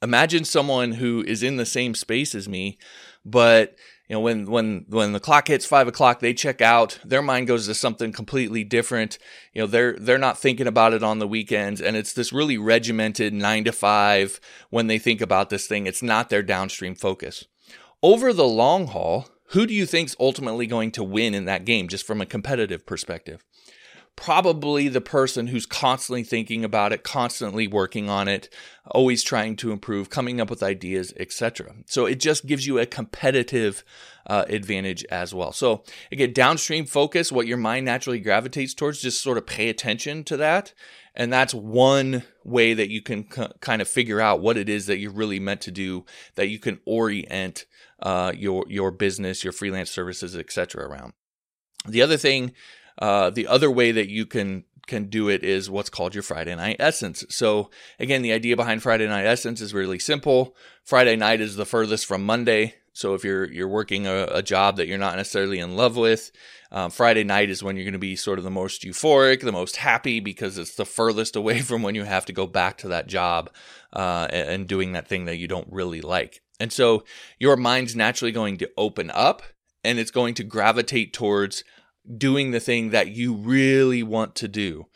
imagine 0.01 0.45
someone 0.45 0.93
who 0.93 1.21
is 1.27 1.43
in 1.43 1.57
the 1.57 1.65
same 1.65 1.93
space 1.93 2.33
as 2.33 2.47
me, 2.47 2.79
but 3.25 3.75
you 4.07 4.15
know 4.15 4.21
when 4.21 4.49
when 4.49 4.85
when 4.87 5.11
the 5.11 5.19
clock 5.19 5.49
hits 5.49 5.65
five 5.65 5.87
o'clock 5.87 6.21
they 6.21 6.33
check 6.33 6.61
out 6.61 6.97
their 7.03 7.21
mind 7.21 7.47
goes 7.47 7.67
to 7.67 7.73
something 7.73 8.13
completely 8.13 8.63
different. 8.63 9.19
You 9.53 9.61
know 9.61 9.67
they're 9.67 9.97
they're 9.99 10.17
not 10.17 10.39
thinking 10.39 10.65
about 10.65 10.93
it 10.93 11.03
on 11.03 11.19
the 11.19 11.27
weekends 11.27 11.81
and 11.81 11.97
it's 11.97 12.13
this 12.13 12.31
really 12.31 12.57
regimented 12.57 13.33
nine 13.33 13.65
to 13.65 13.73
five 13.73 14.39
when 14.69 14.87
they 14.87 14.97
think 14.97 15.19
about 15.19 15.49
this 15.49 15.67
thing. 15.67 15.85
It's 15.85 16.01
not 16.01 16.29
their 16.29 16.41
downstream 16.41 16.95
focus. 16.95 17.45
Over 18.01 18.31
the 18.31 18.47
long 18.47 18.87
haul 18.87 19.27
who 19.51 19.67
do 19.67 19.73
you 19.73 19.85
think's 19.85 20.15
ultimately 20.17 20.65
going 20.65 20.91
to 20.91 21.03
win 21.03 21.33
in 21.33 21.43
that 21.43 21.65
game, 21.65 21.89
just 21.89 22.07
from 22.07 22.21
a 22.21 22.25
competitive 22.25 22.85
perspective? 22.85 23.43
Probably 24.15 24.87
the 24.87 25.01
person 25.01 25.47
who's 25.47 25.65
constantly 25.65 26.23
thinking 26.23 26.63
about 26.63 26.93
it, 26.93 27.03
constantly 27.03 27.67
working 27.67 28.07
on 28.07 28.27
it, 28.27 28.53
always 28.91 29.23
trying 29.23 29.55
to 29.57 29.71
improve, 29.71 30.09
coming 30.09 30.39
up 30.39 30.49
with 30.49 30.61
ideas, 30.61 31.13
etc. 31.17 31.73
So 31.87 32.05
it 32.05 32.19
just 32.19 32.45
gives 32.45 32.67
you 32.67 32.77
a 32.77 32.85
competitive 32.85 33.83
uh, 34.27 34.45
advantage 34.47 35.03
as 35.05 35.33
well. 35.33 35.51
So 35.51 35.83
again, 36.11 36.33
downstream 36.33 36.85
focus, 36.85 37.31
what 37.31 37.47
your 37.47 37.57
mind 37.57 37.85
naturally 37.85 38.19
gravitates 38.19 38.73
towards, 38.73 39.01
just 39.01 39.23
sort 39.23 39.37
of 39.37 39.47
pay 39.47 39.69
attention 39.69 40.23
to 40.25 40.37
that. 40.37 40.73
And 41.15 41.31
that's 41.33 41.53
one 41.53 42.23
way 42.43 42.73
that 42.73 42.89
you 42.89 43.01
can 43.01 43.29
c- 43.29 43.47
kind 43.59 43.81
of 43.81 43.87
figure 43.87 44.21
out 44.21 44.41
what 44.41 44.57
it 44.57 44.69
is 44.69 44.85
that 44.85 44.99
you're 44.99 45.11
really 45.11 45.39
meant 45.39 45.61
to 45.61 45.71
do, 45.71 46.05
that 46.35 46.47
you 46.47 46.59
can 46.59 46.79
orient 46.85 47.65
uh, 48.01 48.31
your 48.35 48.65
your 48.67 48.91
business, 48.91 49.43
your 49.43 49.53
freelance 49.53 49.91
services, 49.91 50.35
etc. 50.35 50.87
around. 50.87 51.13
The 51.85 52.01
other 52.01 52.17
thing, 52.17 52.53
uh, 53.01 53.31
the 53.31 53.47
other 53.47 53.69
way 53.69 53.91
that 53.91 54.09
you 54.09 54.25
can 54.25 54.63
can 54.87 55.05
do 55.05 55.29
it 55.29 55.43
is 55.43 55.69
what's 55.69 55.89
called 55.89 56.13
your 56.13 56.23
Friday 56.23 56.55
night 56.55 56.75
essence. 56.79 57.23
So 57.29 57.69
again, 57.99 58.21
the 58.21 58.33
idea 58.33 58.55
behind 58.55 58.83
Friday 58.83 59.07
night 59.07 59.25
essence 59.25 59.61
is 59.61 59.73
really 59.73 59.99
simple. 59.99 60.55
Friday 60.83 61.15
night 61.15 61.39
is 61.39 61.55
the 61.55 61.65
furthest 61.65 62.05
from 62.05 62.25
Monday. 62.25 62.75
So 62.93 63.13
if 63.13 63.23
you're 63.23 63.51
you're 63.51 63.67
working 63.67 64.05
a, 64.05 64.27
a 64.31 64.43
job 64.43 64.77
that 64.77 64.87
you're 64.87 64.97
not 64.97 65.15
necessarily 65.15 65.59
in 65.59 65.75
love 65.75 65.95
with, 65.97 66.31
um, 66.71 66.91
Friday 66.91 67.23
night 67.23 67.49
is 67.49 67.63
when 67.63 67.75
you're 67.75 67.85
going 67.85 67.93
to 67.93 67.99
be 67.99 68.15
sort 68.15 68.37
of 68.37 68.43
the 68.43 68.51
most 68.51 68.83
euphoric, 68.83 69.41
the 69.41 69.51
most 69.51 69.77
happy 69.77 70.19
because 70.19 70.57
it's 70.57 70.75
the 70.75 70.85
furthest 70.85 71.35
away 71.35 71.59
from 71.61 71.81
when 71.81 71.95
you 71.95 72.03
have 72.03 72.25
to 72.25 72.33
go 72.33 72.45
back 72.45 72.77
to 72.79 72.89
that 72.89 73.07
job 73.07 73.49
uh, 73.93 74.27
and, 74.29 74.49
and 74.49 74.67
doing 74.67 74.91
that 74.91 75.07
thing 75.07 75.25
that 75.25 75.37
you 75.37 75.47
don't 75.47 75.71
really 75.71 76.01
like. 76.01 76.41
And 76.59 76.71
so 76.71 77.03
your 77.39 77.57
mind's 77.57 77.95
naturally 77.95 78.31
going 78.31 78.57
to 78.57 78.69
open 78.77 79.09
up 79.11 79.41
and 79.83 79.97
it's 79.97 80.11
going 80.11 80.35
to 80.35 80.43
gravitate 80.43 81.13
towards 81.13 81.63
doing 82.17 82.51
the 82.51 82.59
thing 82.59 82.89
that 82.89 83.09
you 83.09 83.33
really 83.33 84.03
want 84.03 84.35
to 84.35 84.47
do. 84.47 84.87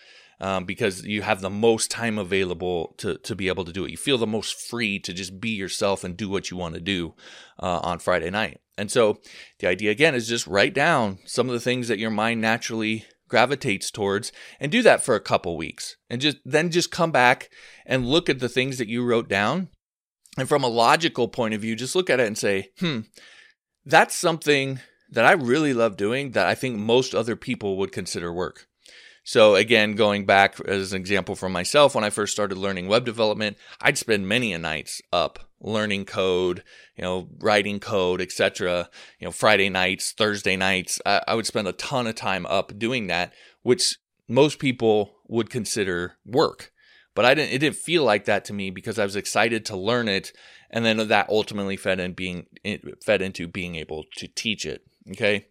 Um, 0.41 0.65
because 0.65 1.05
you 1.05 1.21
have 1.21 1.39
the 1.39 1.49
most 1.49 1.89
time 1.89 2.17
available 2.17 2.93
to, 2.97 3.17
to 3.19 3.35
be 3.37 3.47
able 3.47 3.63
to 3.63 3.71
do 3.71 3.85
it. 3.85 3.91
You 3.91 3.95
feel 3.95 4.17
the 4.17 4.27
most 4.27 4.59
free 4.59 4.99
to 4.99 5.13
just 5.13 5.39
be 5.39 5.51
yourself 5.51 6.03
and 6.03 6.17
do 6.17 6.27
what 6.27 6.51
you 6.51 6.57
want 6.57 6.75
to 6.75 6.81
do 6.81 7.15
uh, 7.57 7.79
on 7.81 7.99
Friday 7.99 8.29
night. 8.29 8.59
And 8.77 8.91
so 8.91 9.21
the 9.59 9.67
idea 9.67 9.91
again 9.91 10.13
is 10.13 10.27
just 10.27 10.45
write 10.45 10.73
down 10.73 11.19
some 11.23 11.47
of 11.47 11.53
the 11.53 11.61
things 11.61 11.87
that 11.87 11.99
your 11.99 12.09
mind 12.09 12.41
naturally 12.41 13.05
gravitates 13.29 13.89
towards 13.89 14.33
and 14.59 14.73
do 14.73 14.81
that 14.81 15.05
for 15.05 15.15
a 15.15 15.21
couple 15.21 15.55
weeks 15.55 15.95
and 16.09 16.19
just 16.19 16.37
then 16.43 16.69
just 16.69 16.91
come 16.91 17.11
back 17.11 17.49
and 17.85 18.05
look 18.05 18.27
at 18.27 18.39
the 18.39 18.49
things 18.49 18.77
that 18.77 18.89
you 18.89 19.05
wrote 19.05 19.29
down 19.29 19.69
and 20.37 20.49
from 20.49 20.63
a 20.63 20.67
logical 20.67 21.27
point 21.27 21.53
of 21.53 21.61
view, 21.61 21.75
just 21.75 21.95
look 21.95 22.09
at 22.09 22.19
it 22.19 22.27
and 22.27 22.37
say, 22.37 22.69
hmm, 22.79 23.01
that's 23.85 24.15
something 24.15 24.79
that 25.11 25.25
I 25.25 25.31
really 25.31 25.73
love 25.73 25.97
doing 25.97 26.31
that 26.31 26.47
I 26.47 26.55
think 26.55 26.77
most 26.77 27.13
other 27.13 27.35
people 27.35 27.77
would 27.77 27.91
consider 27.91 28.33
work. 28.33 28.67
So 29.23 29.55
again, 29.55 29.95
going 29.95 30.25
back 30.25 30.59
as 30.61 30.93
an 30.93 31.01
example 31.01 31.35
for 31.35 31.49
myself, 31.49 31.95
when 31.95 32.03
I 32.03 32.11
first 32.11 32.33
started 32.33 32.57
learning 32.57 32.87
web 32.87 33.05
development, 33.05 33.57
I'd 33.81 33.97
spend 33.97 34.27
many 34.27 34.53
a 34.53 34.59
nights 34.59 35.01
up 35.11 35.39
learning 35.59 36.05
code, 36.05 36.63
you 36.95 37.01
know, 37.03 37.27
writing 37.39 37.79
code, 37.79 38.21
etc. 38.21 38.89
You 39.19 39.25
know, 39.25 39.31
Friday 39.31 39.69
nights, 39.69 40.11
Thursday 40.11 40.55
nights, 40.55 41.01
I, 41.05 41.21
I 41.27 41.35
would 41.35 41.47
spend 41.47 41.67
a 41.67 41.73
ton 41.73 42.05
of 42.05 42.13
time 42.13 42.45
up 42.45 42.77
doing 42.77 43.07
that, 43.07 43.33
which 43.63 43.97
most 44.27 44.59
people 44.59 45.15
would 45.27 45.49
consider 45.49 46.17
work 46.23 46.71
but 47.15 47.23
I 47.23 47.33
didn't. 47.33 47.53
It 47.53 47.59
didn't 47.59 47.77
feel 47.77 48.03
like 48.03 48.25
that 48.25 48.45
to 48.45 48.53
me 48.53 48.69
because 48.69 48.99
I 48.99 49.05
was 49.05 49.15
excited 49.15 49.65
to 49.65 49.77
learn 49.77 50.07
it, 50.09 50.33
and 50.69 50.85
then 50.85 51.07
that 51.07 51.29
ultimately 51.29 51.77
fed 51.77 51.99
in 51.99 52.13
being 52.13 52.45
fed 53.03 53.21
into 53.21 53.47
being 53.47 53.75
able 53.75 54.03
to 54.17 54.27
teach 54.27 54.65
it. 54.65 54.85
Okay, 55.11 55.45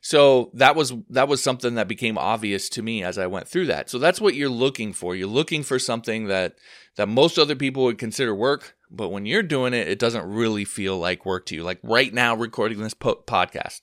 so 0.00 0.50
that 0.54 0.76
was 0.76 0.92
that 1.08 1.26
was 1.26 1.42
something 1.42 1.74
that 1.74 1.88
became 1.88 2.16
obvious 2.16 2.68
to 2.70 2.82
me 2.82 3.02
as 3.02 3.18
I 3.18 3.26
went 3.26 3.48
through 3.48 3.66
that. 3.66 3.90
So 3.90 3.98
that's 3.98 4.20
what 4.20 4.36
you're 4.36 4.48
looking 4.48 4.92
for. 4.92 5.16
You're 5.16 5.26
looking 5.26 5.64
for 5.64 5.80
something 5.80 6.28
that 6.28 6.56
that 6.96 7.08
most 7.08 7.36
other 7.36 7.56
people 7.56 7.84
would 7.84 7.98
consider 7.98 8.34
work, 8.34 8.76
but 8.88 9.08
when 9.08 9.26
you're 9.26 9.42
doing 9.42 9.74
it, 9.74 9.88
it 9.88 9.98
doesn't 9.98 10.30
really 10.30 10.64
feel 10.64 10.96
like 10.96 11.26
work 11.26 11.46
to 11.46 11.56
you. 11.56 11.64
Like 11.64 11.80
right 11.82 12.14
now, 12.14 12.36
recording 12.36 12.78
this 12.78 12.94
po- 12.94 13.24
podcast 13.26 13.80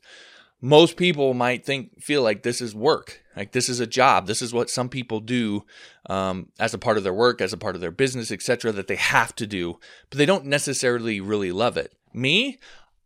most 0.62 0.98
people 0.98 1.34
might 1.34 1.66
think 1.66 2.02
feel 2.02 2.24
like 2.24 2.42
this 2.42 2.62
is 2.62 2.74
work 2.74 3.22
like 3.36 3.52
this 3.52 3.70
is 3.70 3.80
a 3.80 3.88
job 3.88 4.26
this 4.26 4.42
is 4.42 4.54
what 4.54 4.70
some 4.70 4.90
people 4.90 5.20
do 5.20 5.64
um, 6.10 6.48
as 6.60 6.74
a 6.74 6.80
part 6.80 6.98
of 6.98 7.04
their 7.04 7.14
work 7.14 7.42
as 7.42 7.54
a 7.54 7.58
part 7.58 7.76
of 7.76 7.82
their 7.82 7.92
business 7.92 8.32
etc 8.32 8.72
that 8.72 8.88
they 8.88 8.96
have 8.96 9.36
to 9.36 9.46
do 9.46 9.80
but 10.10 10.18
they 10.18 10.26
don't 10.26 10.46
necessarily 10.46 11.22
really 11.22 11.52
love 11.52 11.78
it 11.78 11.94
me 12.14 12.58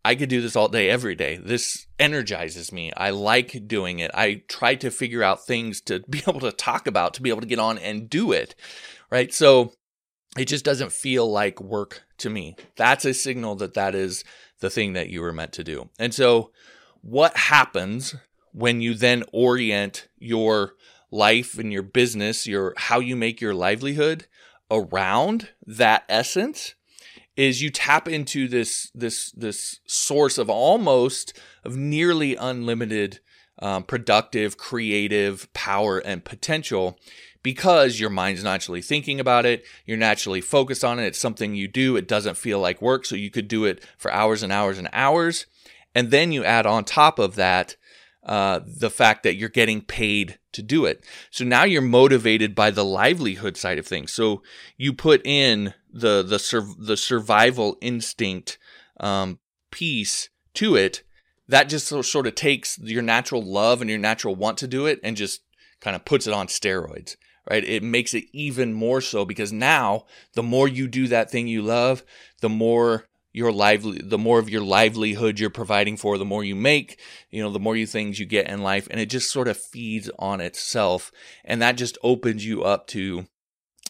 i 0.03 0.15
could 0.15 0.29
do 0.29 0.41
this 0.41 0.55
all 0.55 0.67
day 0.67 0.89
every 0.89 1.15
day. 1.15 1.37
This 1.37 1.87
energizes 1.99 2.71
me. 2.71 2.91
I 2.97 3.11
like 3.11 3.67
doing 3.67 3.99
it. 3.99 4.11
I 4.13 4.43
try 4.47 4.75
to 4.75 4.89
figure 4.89 5.23
out 5.23 5.45
things 5.45 5.81
to 5.81 5.99
be 6.09 6.23
able 6.27 6.39
to 6.41 6.51
talk 6.51 6.87
about 6.87 7.13
to 7.15 7.21
be 7.21 7.29
able 7.29 7.41
to 7.41 7.47
get 7.47 7.59
on 7.59 7.77
and 7.77 8.09
do 8.09 8.31
it 8.31 8.55
right? 9.11 9.31
So 9.31 9.73
it 10.37 10.45
just 10.45 10.65
doesn't 10.65 10.91
feel 10.91 11.29
like 11.29 11.61
work 11.61 12.03
to 12.19 12.29
me. 12.31 12.55
That's 12.77 13.05
a 13.05 13.13
signal 13.13 13.55
that 13.57 13.75
that 13.75 13.93
is 13.93 14.23
the 14.61 14.71
thing 14.71 14.93
that 14.93 15.09
you 15.09 15.21
were 15.21 15.33
meant 15.33 15.51
to 15.53 15.63
do. 15.63 15.89
And 15.99 16.13
so 16.13 16.51
what 17.01 17.35
happens 17.37 18.15
when 18.53 18.81
you 18.81 18.95
then 18.95 19.23
orient 19.31 20.07
your 20.17 20.73
life 21.11 21.59
and 21.59 21.71
your 21.71 21.83
business, 21.83 22.47
your 22.47 22.73
how 22.77 22.99
you 22.99 23.15
make 23.15 23.41
your 23.41 23.53
livelihood 23.53 24.25
around 24.71 25.49
that 25.65 26.05
essence 26.07 26.75
is 27.37 27.61
you 27.61 27.69
tap 27.69 28.07
into 28.07 28.47
this 28.47 28.91
this 28.93 29.31
this 29.31 29.79
source 29.85 30.37
of 30.37 30.49
almost 30.49 31.37
of 31.63 31.75
nearly 31.75 32.35
unlimited 32.35 33.19
um, 33.59 33.83
productive 33.83 34.57
creative 34.57 35.51
power 35.53 35.99
and 35.99 36.25
potential 36.25 36.97
because 37.43 37.99
your 37.99 38.09
mind's 38.09 38.43
naturally 38.43 38.81
thinking 38.81 39.19
about 39.19 39.45
it 39.45 39.63
you're 39.85 39.97
naturally 39.97 40.41
focused 40.41 40.83
on 40.83 40.99
it 40.99 41.05
it's 41.05 41.19
something 41.19 41.55
you 41.55 41.67
do 41.67 41.95
it 41.95 42.07
doesn't 42.07 42.37
feel 42.37 42.59
like 42.59 42.81
work 42.81 43.05
so 43.05 43.15
you 43.15 43.29
could 43.29 43.47
do 43.47 43.65
it 43.65 43.85
for 43.97 44.11
hours 44.11 44.43
and 44.43 44.51
hours 44.51 44.77
and 44.77 44.89
hours 44.93 45.45
and 45.93 46.11
then 46.11 46.31
you 46.31 46.43
add 46.43 46.65
on 46.65 46.83
top 46.83 47.19
of 47.19 47.35
that 47.35 47.75
uh, 48.23 48.59
the 48.65 48.89
fact 48.89 49.23
that 49.23 49.35
you're 49.35 49.49
getting 49.49 49.81
paid 49.81 50.37
to 50.51 50.61
do 50.61 50.85
it. 50.85 51.03
So 51.31 51.43
now 51.43 51.63
you're 51.63 51.81
motivated 51.81 52.53
by 52.53 52.69
the 52.69 52.85
livelihood 52.85 53.57
side 53.57 53.79
of 53.79 53.87
things. 53.87 54.13
So 54.13 54.43
you 54.77 54.93
put 54.93 55.25
in 55.25 55.73
the 55.91 56.23
the 56.23 56.39
sur- 56.39 56.75
the 56.77 56.97
survival 56.97 57.77
instinct 57.81 58.57
um, 58.99 59.39
piece 59.71 60.29
to 60.55 60.75
it. 60.75 61.03
That 61.47 61.67
just 61.67 61.87
sort 61.87 62.27
of 62.27 62.35
takes 62.35 62.79
your 62.79 63.01
natural 63.01 63.43
love 63.43 63.81
and 63.81 63.89
your 63.89 63.99
natural 63.99 64.35
want 64.35 64.57
to 64.59 64.67
do 64.67 64.85
it 64.85 65.01
and 65.03 65.17
just 65.17 65.41
kind 65.81 65.95
of 65.95 66.05
puts 66.05 66.25
it 66.27 66.33
on 66.33 66.47
steroids 66.47 67.15
right? 67.49 67.63
It 67.63 67.83
makes 67.83 68.13
it 68.13 68.25
even 68.33 68.73
more 68.73 69.01
so 69.01 69.25
because 69.25 69.51
now 69.51 70.05
the 70.33 70.43
more 70.43 70.67
you 70.67 70.87
do 70.87 71.07
that 71.07 71.31
thing 71.31 71.47
you 71.47 71.61
love, 71.61 72.03
the 72.39 72.49
more 72.49 73.07
your 73.33 73.51
lively 73.51 73.99
the 74.03 74.17
more 74.17 74.39
of 74.39 74.49
your 74.49 74.61
livelihood 74.61 75.39
you're 75.39 75.49
providing 75.49 75.95
for 75.95 76.17
the 76.17 76.25
more 76.25 76.43
you 76.43 76.53
make 76.53 76.99
you 77.29 77.41
know 77.41 77.49
the 77.49 77.59
more 77.59 77.77
you 77.77 77.87
things 77.87 78.19
you 78.19 78.25
get 78.25 78.49
in 78.49 78.61
life 78.61 78.89
and 78.91 78.99
it 78.99 79.05
just 79.05 79.31
sort 79.31 79.47
of 79.47 79.57
feeds 79.57 80.09
on 80.19 80.41
itself 80.41 81.13
and 81.45 81.61
that 81.61 81.77
just 81.77 81.97
opens 82.03 82.45
you 82.45 82.61
up 82.61 82.87
to 82.87 83.25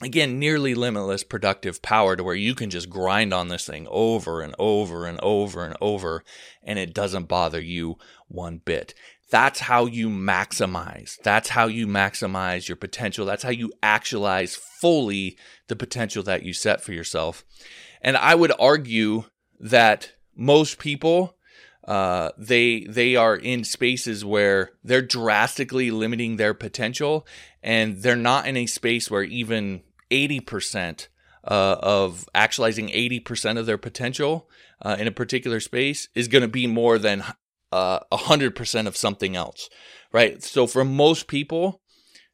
again 0.02 0.40
nearly 0.40 0.74
limitless 0.74 1.24
productive 1.24 1.82
power 1.82 2.16
to 2.16 2.24
where 2.24 2.36
you 2.36 2.56
can 2.56 2.70
just 2.70 2.90
grind 2.90 3.34
on 3.34 3.48
this 3.48 3.68
thing 3.68 3.88
over 3.90 4.42
and 4.42 4.56
over 4.58 5.06
and 5.06 5.20
over 5.22 5.64
and 5.64 5.76
over 5.82 6.24
and 6.64 6.80
it 6.80 6.94
doesn't 6.94 7.28
bother 7.28 7.62
you 7.62 7.98
one 8.28 8.60
bit 8.64 8.94
that's 9.32 9.62
how 9.62 9.86
you 9.86 10.10
maximize. 10.10 11.18
That's 11.24 11.50
how 11.50 11.68
you 11.68 11.88
maximize 11.88 12.68
your 12.68 12.76
potential. 12.76 13.26
That's 13.26 13.44
how 13.44 13.50
you 13.50 13.72
actualize 13.82 14.56
fully 14.56 15.38
the 15.70 15.76
potential 15.78 16.22
that 16.24 16.44
you 16.44 16.54
set 16.54 16.84
for 16.84 16.92
yourself. 16.92 17.46
And 18.02 18.18
I 18.18 18.36
would 18.36 18.52
argue 18.60 19.24
that 19.58 20.12
most 20.36 20.80
people 20.80 21.38
uh, 21.86 22.30
they 22.38 22.86
they 22.88 23.16
are 23.16 23.36
in 23.36 23.64
spaces 23.64 24.24
where 24.24 24.72
they're 24.84 25.02
drastically 25.02 25.90
limiting 25.90 26.36
their 26.36 26.54
potential, 26.54 27.26
and 27.64 28.04
they're 28.04 28.16
not 28.16 28.46
in 28.46 28.56
a 28.56 28.68
space 28.68 29.10
where 29.10 29.24
even 29.24 29.82
eighty 30.12 30.40
percent 30.40 31.10
uh, 31.44 31.78
of 31.80 32.30
actualizing 32.36 32.90
eighty 32.92 33.20
percent 33.20 33.58
of 33.58 33.66
their 33.66 33.78
potential 33.78 34.50
uh, 34.82 34.96
in 35.00 35.08
a 35.08 35.12
particular 35.12 35.60
space 35.60 36.10
is 36.14 36.28
going 36.28 36.44
to 36.44 36.48
be 36.48 36.68
more 36.68 36.98
than 36.98 37.24
uh, 37.72 38.00
a 38.12 38.18
hundred 38.18 38.56
percent 38.56 38.88
of 38.88 38.98
something 38.98 39.36
else, 39.36 39.70
right? 40.12 40.44
So 40.44 40.68
for 40.68 40.84
most 40.84 41.28
people, 41.28 41.82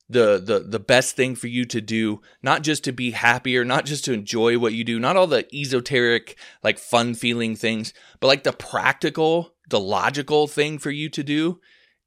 the 0.10 0.42
the 0.44 0.60
the 0.60 0.80
best 0.80 1.16
thing 1.16 1.36
for 1.36 1.48
you 1.48 1.66
to 1.66 1.82
do 1.82 2.22
not 2.42 2.62
just 2.64 2.84
to 2.84 2.94
be 2.94 3.12
happier 3.12 3.66
not 3.66 3.86
just 3.86 4.06
to 4.06 4.14
enjoy 4.14 4.58
what 4.58 4.74
you 4.74 4.84
do 4.84 5.00
not 5.00 5.18
all 5.18 5.28
the 5.28 5.46
esoteric 5.54 6.38
like 6.64 6.80
fun 6.80 7.14
feeling 7.14 7.56
things 7.56 7.94
but 8.20 8.28
like 8.28 8.44
the 8.44 8.54
practical 8.54 9.54
the 9.70 9.80
logical 9.80 10.48
thing 10.48 10.78
for 10.78 10.92
you 10.92 11.10
to 11.10 11.24
do 11.24 11.60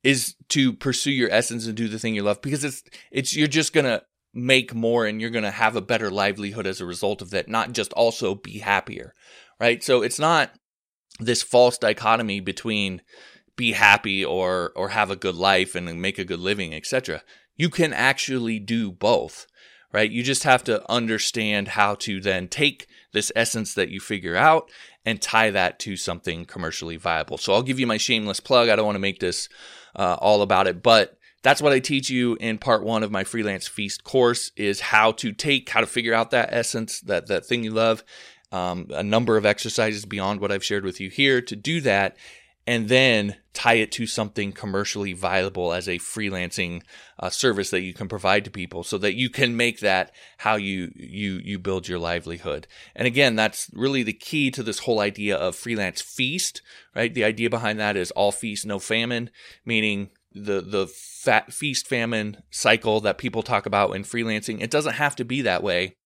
is 0.03 0.35
to 0.49 0.73
pursue 0.73 1.11
your 1.11 1.31
essence 1.31 1.67
and 1.67 1.77
do 1.77 1.89
the 1.89 1.99
thing 1.99 2.15
you 2.15 2.23
love 2.23 2.41
because 2.41 2.65
it's 2.65 2.83
it's 3.11 3.37
you're 3.37 3.47
just 3.47 3.75
to 3.75 4.03
make 4.33 4.75
more 4.75 5.07
and 5.07 5.21
you're 5.21 5.31
going 5.31 5.45
to 5.45 5.51
have 5.51 5.75
a 5.75 5.83
better 5.83 6.11
livelihood 6.11 6.67
as 6.67 6.81
a 6.81 6.87
result 6.87 7.21
of 7.21 7.31
that 7.31 7.49
not 7.49 7.73
just 7.73 7.93
also 7.95 8.35
be 8.35 8.59
happier 8.59 9.15
right 9.59 9.83
so 9.83 10.03
it's 10.03 10.19
not 10.19 10.53
this 11.19 11.43
false 11.43 11.77
dichotomy 11.79 12.41
between 12.41 13.03
be 13.57 13.73
happy 13.73 14.25
or 14.25 14.73
or 14.77 14.91
have 14.91 15.11
a 15.11 15.17
good 15.17 15.35
life 15.35 15.75
and 15.75 16.01
make 16.01 16.19
a 16.19 16.25
good 16.25 16.39
living 16.39 16.73
etc 16.73 17.23
you 17.61 17.69
can 17.69 17.93
actually 17.93 18.59
do 18.59 18.91
both, 18.91 19.47
right? 19.93 20.11
You 20.11 20.23
just 20.23 20.45
have 20.45 20.65
to 20.65 20.83
understand 20.91 21.69
how 21.69 21.95
to 21.97 22.19
then 22.19 22.49
take 22.49 22.87
this 23.13 23.31
essence 23.37 23.75
that 23.75 23.91
you 23.91 24.01
figure 24.01 24.35
out 24.35 24.71
and 25.05 25.21
tie 25.21 25.51
that 25.51 25.79
to 25.81 25.95
something 25.95 26.47
commercially 26.47 26.97
viable. 26.97 27.37
So 27.37 27.53
I'll 27.53 27.61
give 27.61 27.79
you 27.79 27.87
my 27.87 27.99
shameless 27.99 28.41
plug. 28.41 28.71
I 28.71 28.77
don't 28.77 28.87
want 28.87 28.97
to 28.97 29.01
make 29.01 29.21
this 29.21 29.51
uh, 29.95 30.17
all 30.21 30.41
about 30.41 30.69
it, 30.69 30.83
but 30.83 31.19
that's 31.43 31.63
what 31.63 31.73
I 31.73 31.79
teach 31.79 32.11
you 32.11 32.37
in 32.41 32.59
part 32.59 32.85
one 32.85 33.03
of 33.03 33.11
my 33.11 33.25
freelance 33.25 33.67
feast 33.67 34.05
course 34.05 34.53
is 34.57 34.81
how 34.81 35.13
to 35.13 35.33
take, 35.33 35.69
how 35.69 35.81
to 35.81 35.87
figure 35.87 36.15
out 36.15 36.31
that 36.31 36.51
essence, 36.53 37.01
that, 37.03 37.29
that 37.29 37.47
thing 37.47 37.65
you 37.65 37.71
love, 37.71 38.05
um, 38.53 38.87
a 38.91 39.03
number 39.03 39.37
of 39.37 39.47
exercises 39.47 40.05
beyond 40.05 40.41
what 40.41 40.53
I've 40.53 40.65
shared 40.65 40.85
with 40.85 41.01
you 41.01 41.09
here 41.09 41.41
to 41.43 41.57
do 41.57 41.81
that 41.83 42.17
and 42.67 42.89
then 42.89 43.37
tie 43.53 43.75
it 43.75 43.91
to 43.91 44.07
something 44.07 44.53
commercially 44.53 45.13
viable 45.13 45.73
as 45.73 45.89
a 45.89 45.99
freelancing 45.99 46.83
uh, 47.19 47.31
service 47.31 47.71
that 47.71 47.81
you 47.81 47.95
can 47.95 48.07
provide 48.07 48.45
to 48.45 48.51
people 48.51 48.85
so 48.85 48.99
that 48.99 49.15
you 49.15 49.31
can 49.31 49.57
make 49.57 49.81
that 49.81 50.13
how 50.39 50.57
you 50.57 50.93
you 50.95 51.41
you 51.43 51.59
build 51.59 51.89
your 51.89 51.99
livelihood. 51.99 52.67
And 52.95 53.07
again 53.07 53.35
that's 53.35 53.71
really 53.73 54.03
the 54.03 54.13
key 54.13 54.51
to 54.53 54.63
this 54.63 54.81
whole 54.81 55.01
idea 55.01 55.37
of 55.37 55.57
freelance 55.57 56.01
feast 56.01 56.63
right? 56.95 57.13
The 57.13 57.25
idea 57.25 57.51
behind 57.51 57.81
that 57.81 57.97
is 57.97 58.11
all 58.13 58.31
feast 58.31 58.67
no 58.67 58.79
famine 58.79 59.31
meaning 59.65 60.11
the 60.33 60.61
the 60.61 60.87
fat 60.87 61.53
feast 61.53 61.87
famine 61.87 62.43
cycle 62.51 63.01
that 63.01 63.19
people 63.19 63.43
talk 63.43 63.67
about 63.67 63.95
in 63.95 64.03
freelancing 64.03 64.61
it 64.61 64.71
doesn't 64.71 64.95
have 64.95 65.17
to 65.17 65.25
be 65.25 65.43
that 65.43 65.63
way 65.63 65.97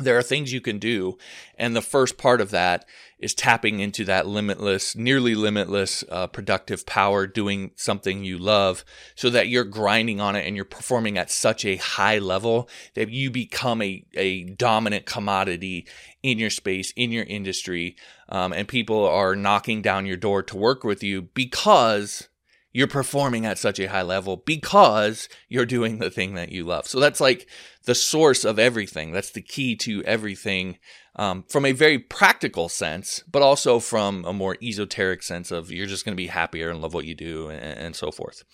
there 0.00 0.16
are 0.16 0.22
things 0.22 0.52
you 0.52 0.60
can 0.60 0.78
do. 0.78 1.18
And 1.56 1.76
the 1.76 1.82
first 1.82 2.16
part 2.16 2.40
of 2.40 2.50
that 2.50 2.86
is 3.18 3.34
tapping 3.34 3.80
into 3.80 4.04
that 4.06 4.26
limitless, 4.26 4.96
nearly 4.96 5.34
limitless 5.34 6.02
uh, 6.10 6.26
productive 6.26 6.86
power, 6.86 7.26
doing 7.26 7.72
something 7.76 8.24
you 8.24 8.38
love 8.38 8.84
so 9.14 9.28
that 9.30 9.48
you're 9.48 9.64
grinding 9.64 10.20
on 10.20 10.36
it 10.36 10.46
and 10.46 10.56
you're 10.56 10.64
performing 10.64 11.18
at 11.18 11.30
such 11.30 11.64
a 11.64 11.76
high 11.76 12.18
level 12.18 12.68
that 12.94 13.10
you 13.10 13.30
become 13.30 13.82
a, 13.82 14.04
a 14.14 14.44
dominant 14.44 15.04
commodity 15.04 15.86
in 16.22 16.38
your 16.38 16.50
space, 16.50 16.92
in 16.96 17.12
your 17.12 17.24
industry. 17.24 17.96
Um, 18.28 18.52
and 18.52 18.66
people 18.66 19.06
are 19.06 19.36
knocking 19.36 19.82
down 19.82 20.06
your 20.06 20.16
door 20.16 20.42
to 20.44 20.56
work 20.56 20.82
with 20.82 21.02
you 21.02 21.22
because 21.22 22.29
you're 22.72 22.86
performing 22.86 23.46
at 23.46 23.58
such 23.58 23.78
a 23.78 23.88
high 23.88 24.02
level 24.02 24.36
because 24.36 25.28
you're 25.48 25.66
doing 25.66 25.98
the 25.98 26.10
thing 26.10 26.34
that 26.34 26.50
you 26.50 26.64
love. 26.64 26.86
So 26.86 27.00
that's 27.00 27.20
like 27.20 27.48
the 27.84 27.94
source 27.94 28.44
of 28.44 28.58
everything. 28.58 29.12
That's 29.12 29.30
the 29.30 29.42
key 29.42 29.74
to 29.76 30.04
everything 30.04 30.78
um, 31.16 31.44
from 31.48 31.64
a 31.64 31.72
very 31.72 31.98
practical 31.98 32.68
sense, 32.68 33.22
but 33.30 33.42
also 33.42 33.80
from 33.80 34.24
a 34.24 34.32
more 34.32 34.56
esoteric 34.62 35.22
sense 35.22 35.50
of 35.50 35.72
you're 35.72 35.86
just 35.86 36.04
going 36.04 36.12
to 36.12 36.22
be 36.22 36.28
happier 36.28 36.70
and 36.70 36.80
love 36.80 36.94
what 36.94 37.06
you 37.06 37.14
do 37.14 37.48
and, 37.48 37.60
and 37.60 37.96
so 37.96 38.10
forth. 38.12 38.44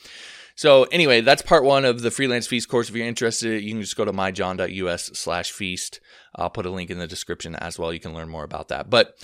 So 0.55 0.85
anyway, 0.85 1.21
that's 1.21 1.43
part 1.43 1.65
one 1.65 1.85
of 1.85 2.01
the 2.01 2.11
freelance 2.11 2.47
feast 2.47 2.71
course. 2.71 2.89
If 2.89 2.97
you're 2.97 3.07
interested, 3.07 3.63
you 3.63 3.73
can 3.73 3.83
just 3.83 3.97
go 3.97 4.07
to 4.07 4.13
myjohn.us 4.13 5.11
slash 5.13 5.53
feast. 5.53 6.01
I'll 6.35 6.49
put 6.49 6.65
a 6.65 6.71
link 6.71 6.89
in 6.89 6.99
the 6.99 7.07
description 7.07 7.55
as 7.57 7.79
well. 7.79 7.93
You 7.93 8.01
can 8.01 8.15
learn 8.15 8.31
more 8.31 8.45
about 8.45 8.69
that. 8.69 8.89
But 8.89 9.19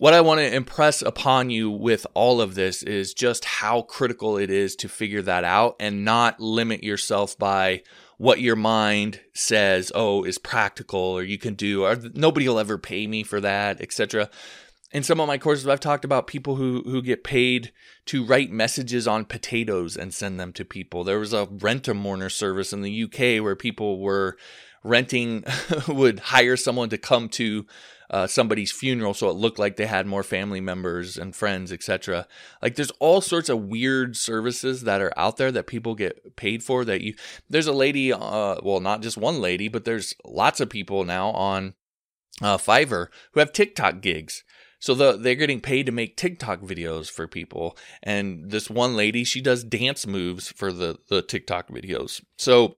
what 0.00 0.14
I 0.14 0.22
want 0.22 0.40
to 0.40 0.54
impress 0.54 1.02
upon 1.02 1.50
you 1.50 1.70
with 1.70 2.06
all 2.14 2.40
of 2.40 2.54
this 2.54 2.82
is 2.82 3.12
just 3.12 3.44
how 3.44 3.82
critical 3.82 4.38
it 4.38 4.50
is 4.50 4.74
to 4.76 4.88
figure 4.88 5.20
that 5.20 5.44
out 5.44 5.76
and 5.78 6.06
not 6.06 6.40
limit 6.40 6.82
yourself 6.82 7.36
by 7.36 7.82
what 8.16 8.40
your 8.40 8.56
mind 8.56 9.20
says, 9.34 9.92
oh, 9.94 10.24
is 10.24 10.38
practical 10.38 10.98
or 10.98 11.22
you 11.22 11.36
can 11.36 11.52
do, 11.52 11.84
or 11.84 11.96
nobody 12.14 12.48
will 12.48 12.58
ever 12.58 12.78
pay 12.78 13.06
me 13.06 13.22
for 13.22 13.42
that, 13.42 13.82
etc. 13.82 14.30
In 14.90 15.02
some 15.02 15.20
of 15.20 15.28
my 15.28 15.36
courses, 15.36 15.68
I've 15.68 15.80
talked 15.80 16.06
about 16.06 16.26
people 16.26 16.56
who, 16.56 16.82
who 16.86 17.02
get 17.02 17.22
paid 17.22 17.70
to 18.06 18.24
write 18.24 18.50
messages 18.50 19.06
on 19.06 19.26
potatoes 19.26 19.98
and 19.98 20.14
send 20.14 20.40
them 20.40 20.54
to 20.54 20.64
people. 20.64 21.04
There 21.04 21.18
was 21.18 21.34
a 21.34 21.44
rent 21.44 21.88
a 21.88 21.92
mourner 21.92 22.30
service 22.30 22.72
in 22.72 22.80
the 22.80 23.04
UK 23.04 23.44
where 23.44 23.54
people 23.54 24.00
were 24.00 24.38
renting, 24.82 25.44
would 25.88 26.20
hire 26.20 26.56
someone 26.56 26.88
to 26.88 26.96
come 26.96 27.28
to 27.28 27.66
uh, 28.10 28.26
somebody's 28.26 28.72
funeral 28.72 29.14
so 29.14 29.28
it 29.28 29.36
looked 29.36 29.58
like 29.58 29.76
they 29.76 29.86
had 29.86 30.06
more 30.06 30.22
family 30.22 30.60
members 30.60 31.16
and 31.16 31.34
friends 31.34 31.72
etc 31.72 32.26
like 32.62 32.74
there's 32.74 32.92
all 32.98 33.20
sorts 33.20 33.48
of 33.48 33.64
weird 33.64 34.16
services 34.16 34.82
that 34.82 35.00
are 35.00 35.12
out 35.16 35.36
there 35.36 35.52
that 35.52 35.66
people 35.66 35.94
get 35.94 36.36
paid 36.36 36.62
for 36.62 36.84
that 36.84 37.00
you 37.00 37.14
there's 37.48 37.66
a 37.66 37.72
lady 37.72 38.12
uh, 38.12 38.56
well 38.62 38.80
not 38.80 39.02
just 39.02 39.16
one 39.16 39.40
lady 39.40 39.68
but 39.68 39.84
there's 39.84 40.14
lots 40.24 40.60
of 40.60 40.68
people 40.68 41.04
now 41.04 41.30
on 41.30 41.74
uh, 42.42 42.58
fiverr 42.58 43.06
who 43.32 43.40
have 43.40 43.52
tiktok 43.52 44.00
gigs 44.00 44.44
so 44.80 44.94
the, 44.94 45.16
they're 45.16 45.34
getting 45.34 45.60
paid 45.60 45.86
to 45.86 45.92
make 45.92 46.16
TikTok 46.16 46.62
videos 46.62 47.10
for 47.10 47.28
people. 47.28 47.76
And 48.02 48.50
this 48.50 48.70
one 48.70 48.96
lady, 48.96 49.24
she 49.24 49.42
does 49.42 49.62
dance 49.62 50.06
moves 50.06 50.50
for 50.52 50.72
the, 50.72 50.98
the 51.08 51.20
TikTok 51.20 51.68
videos. 51.68 52.22
So 52.38 52.76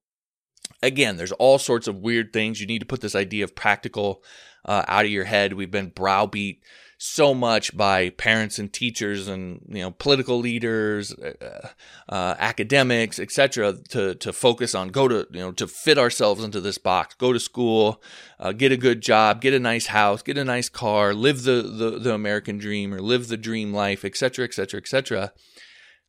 again, 0.82 1.16
there's 1.16 1.32
all 1.32 1.58
sorts 1.58 1.88
of 1.88 1.96
weird 1.96 2.32
things. 2.32 2.61
You 2.61 2.66
need 2.66 2.80
to 2.80 2.87
put 2.87 3.00
this 3.00 3.14
idea 3.14 3.44
of 3.44 3.54
practical 3.54 4.22
uh, 4.64 4.85
out 4.87 5.04
of 5.04 5.11
your 5.11 5.24
head. 5.24 5.54
We've 5.54 5.70
been 5.70 5.90
browbeat 5.90 6.62
so 7.04 7.35
much 7.35 7.76
by 7.76 8.11
parents 8.11 8.61
and 8.61 8.72
teachers 8.72 9.26
and 9.26 9.61
you 9.68 9.82
know 9.82 9.90
political 9.90 10.38
leaders, 10.38 11.12
uh, 11.12 11.68
uh, 12.08 12.37
academics, 12.38 13.18
etc. 13.18 13.74
To 13.88 14.14
to 14.14 14.32
focus 14.32 14.72
on 14.72 14.88
go 14.88 15.08
to 15.08 15.26
you 15.32 15.40
know 15.40 15.52
to 15.52 15.66
fit 15.66 15.98
ourselves 15.98 16.44
into 16.44 16.61
this 16.61 16.78
box. 16.78 17.16
Go 17.16 17.32
to 17.32 17.40
school, 17.40 18.00
uh, 18.38 18.52
get 18.52 18.70
a 18.70 18.76
good 18.76 19.00
job, 19.00 19.40
get 19.40 19.52
a 19.52 19.58
nice 19.58 19.87
house, 19.87 20.22
get 20.22 20.38
a 20.38 20.44
nice 20.44 20.68
car, 20.68 21.12
live 21.12 21.42
the 21.42 21.62
the, 21.62 21.98
the 21.98 22.14
American 22.14 22.58
dream 22.58 22.94
or 22.94 23.00
live 23.00 23.26
the 23.26 23.37
dream 23.37 23.74
life, 23.74 24.04
etc. 24.04 24.44
etc. 24.44 24.78
etc. 24.78 25.32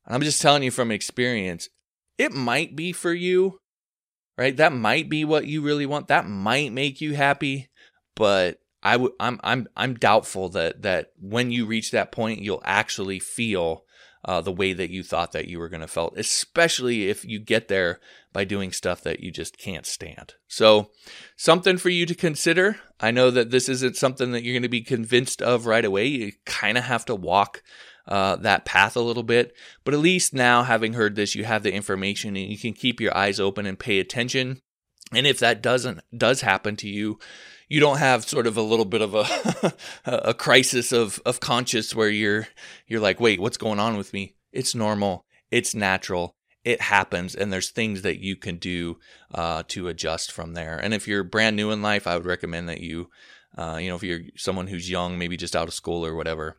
I'm 0.06 0.22
just 0.22 0.42
telling 0.44 0.62
you 0.62 0.72
from 0.72 0.92
experience, 0.92 1.70
it 2.20 2.34
might 2.34 2.76
be 2.76 2.92
for 2.92 3.14
you, 3.14 3.58
right? 4.38 4.56
That 4.58 4.74
might 4.74 5.10
be 5.10 5.26
what 5.26 5.48
you 5.48 5.62
really 5.62 5.86
want. 5.86 6.08
That 6.08 6.28
might 6.28 6.72
make 6.72 7.02
you 7.02 7.14
happy 7.14 7.70
but 8.16 8.60
I 8.82 8.98
would 8.98 9.14
I'm 9.20 9.40
I'm 9.44 9.68
I'm 9.76 9.96
doubtful 9.96 10.50
that 10.50 10.82
that 10.82 11.12
when 11.20 11.52
you 11.52 11.66
reach 11.66 11.92
that 11.92 12.12
point 12.12 12.42
you'll 12.42 12.62
actually 12.66 13.20
feel 13.20 13.86
uh, 14.26 14.40
the 14.40 14.54
way 14.54 14.72
that 14.72 14.90
you 14.90 15.04
thought 15.04 15.34
that 15.34 15.50
you 15.50 15.60
were 15.60 15.68
going 15.68 15.82
to 15.82 15.88
felt, 15.88 16.18
especially 16.18 17.10
if 17.10 17.26
you 17.26 17.40
get 17.40 17.68
there 17.68 18.00
by 18.32 18.46
doing 18.46 18.72
stuff 18.72 19.02
that 19.02 19.20
you 19.20 19.30
just 19.30 19.58
can't 19.58 19.86
stand. 19.86 20.36
So, 20.48 20.92
something 21.36 21.78
for 21.78 21.90
you 21.90 22.06
to 22.06 22.16
consider. 22.16 22.78
I 23.02 23.12
know 23.12 23.30
that 23.32 23.52
this 23.52 23.68
isn't 23.68 23.98
something 23.98 24.32
that 24.32 24.42
you're 24.42 24.54
going 24.54 24.62
to 24.64 24.70
be 24.70 24.80
convinced 24.80 25.42
of 25.42 25.66
right 25.66 25.84
away. 25.84 26.06
You 26.06 26.32
kind 26.46 26.78
of 26.78 26.86
have 26.86 27.04
to 27.06 27.16
walk 27.16 27.64
uh, 28.08 28.36
that 28.38 28.66
path 28.66 28.96
a 28.96 29.02
little 29.02 29.24
bit, 29.24 29.56
but 29.84 29.94
at 29.94 30.00
least 30.00 30.34
now, 30.34 30.64
having 30.64 30.94
heard 30.94 31.16
this, 31.16 31.36
you 31.36 31.46
have 31.46 31.64
the 31.64 31.74
information 31.74 32.36
and 32.36 32.52
you 32.52 32.58
can 32.58 32.74
keep 32.74 33.00
your 33.00 33.16
eyes 33.16 33.40
open 33.40 33.66
and 33.66 33.80
pay 33.80 34.00
attention. 34.00 34.62
And 35.14 35.28
if 35.28 35.40
that 35.40 35.62
doesn't 35.62 36.02
does 36.16 36.42
happen 36.42 36.76
to 36.78 36.90
you, 36.90 37.20
you 37.70 37.80
don't 37.80 38.00
have 38.00 38.28
sort 38.28 38.48
of 38.48 38.58
a 38.58 38.62
little 38.62 38.86
bit 38.86 39.02
of 39.02 39.14
a 39.16 39.74
a 40.06 40.34
crisis 40.34 40.92
of 40.92 41.22
of 41.26 41.40
conscience 41.40 41.96
where 41.96 42.10
you're 42.10 42.48
you're 42.88 43.00
like, 43.00 43.20
wait, 43.20 43.40
what's 43.40 43.58
going 43.58 43.80
on 43.80 43.98
with 43.98 44.14
me? 44.14 44.36
It's 44.52 44.76
normal. 44.76 45.26
It's 45.52 45.76
natural. 45.76 46.36
It 46.64 46.82
happens, 46.82 47.36
and 47.36 47.52
there's 47.52 47.72
things 47.72 48.04
that 48.04 48.20
you 48.20 48.38
can 48.38 48.56
do 48.56 48.98
uh, 49.34 49.64
to 49.68 49.90
adjust 49.90 50.32
from 50.32 50.54
there. 50.54 50.78
And 50.78 50.94
if 50.94 51.08
you're 51.08 51.24
brand 51.24 51.58
new 51.58 51.72
in 51.72 51.82
life, 51.82 52.08
I 52.08 52.16
would 52.16 52.26
recommend 52.26 52.70
that 52.70 52.80
you, 52.80 53.10
uh, 53.58 53.78
you 53.80 53.90
know, 53.90 53.96
if 53.96 54.04
you're 54.04 54.22
someone 54.36 54.68
who's 54.68 54.90
young, 54.90 55.18
maybe 55.18 55.38
just 55.38 55.56
out 55.56 55.68
of 55.68 55.74
school 55.74 56.06
or 56.06 56.16
whatever, 56.16 56.58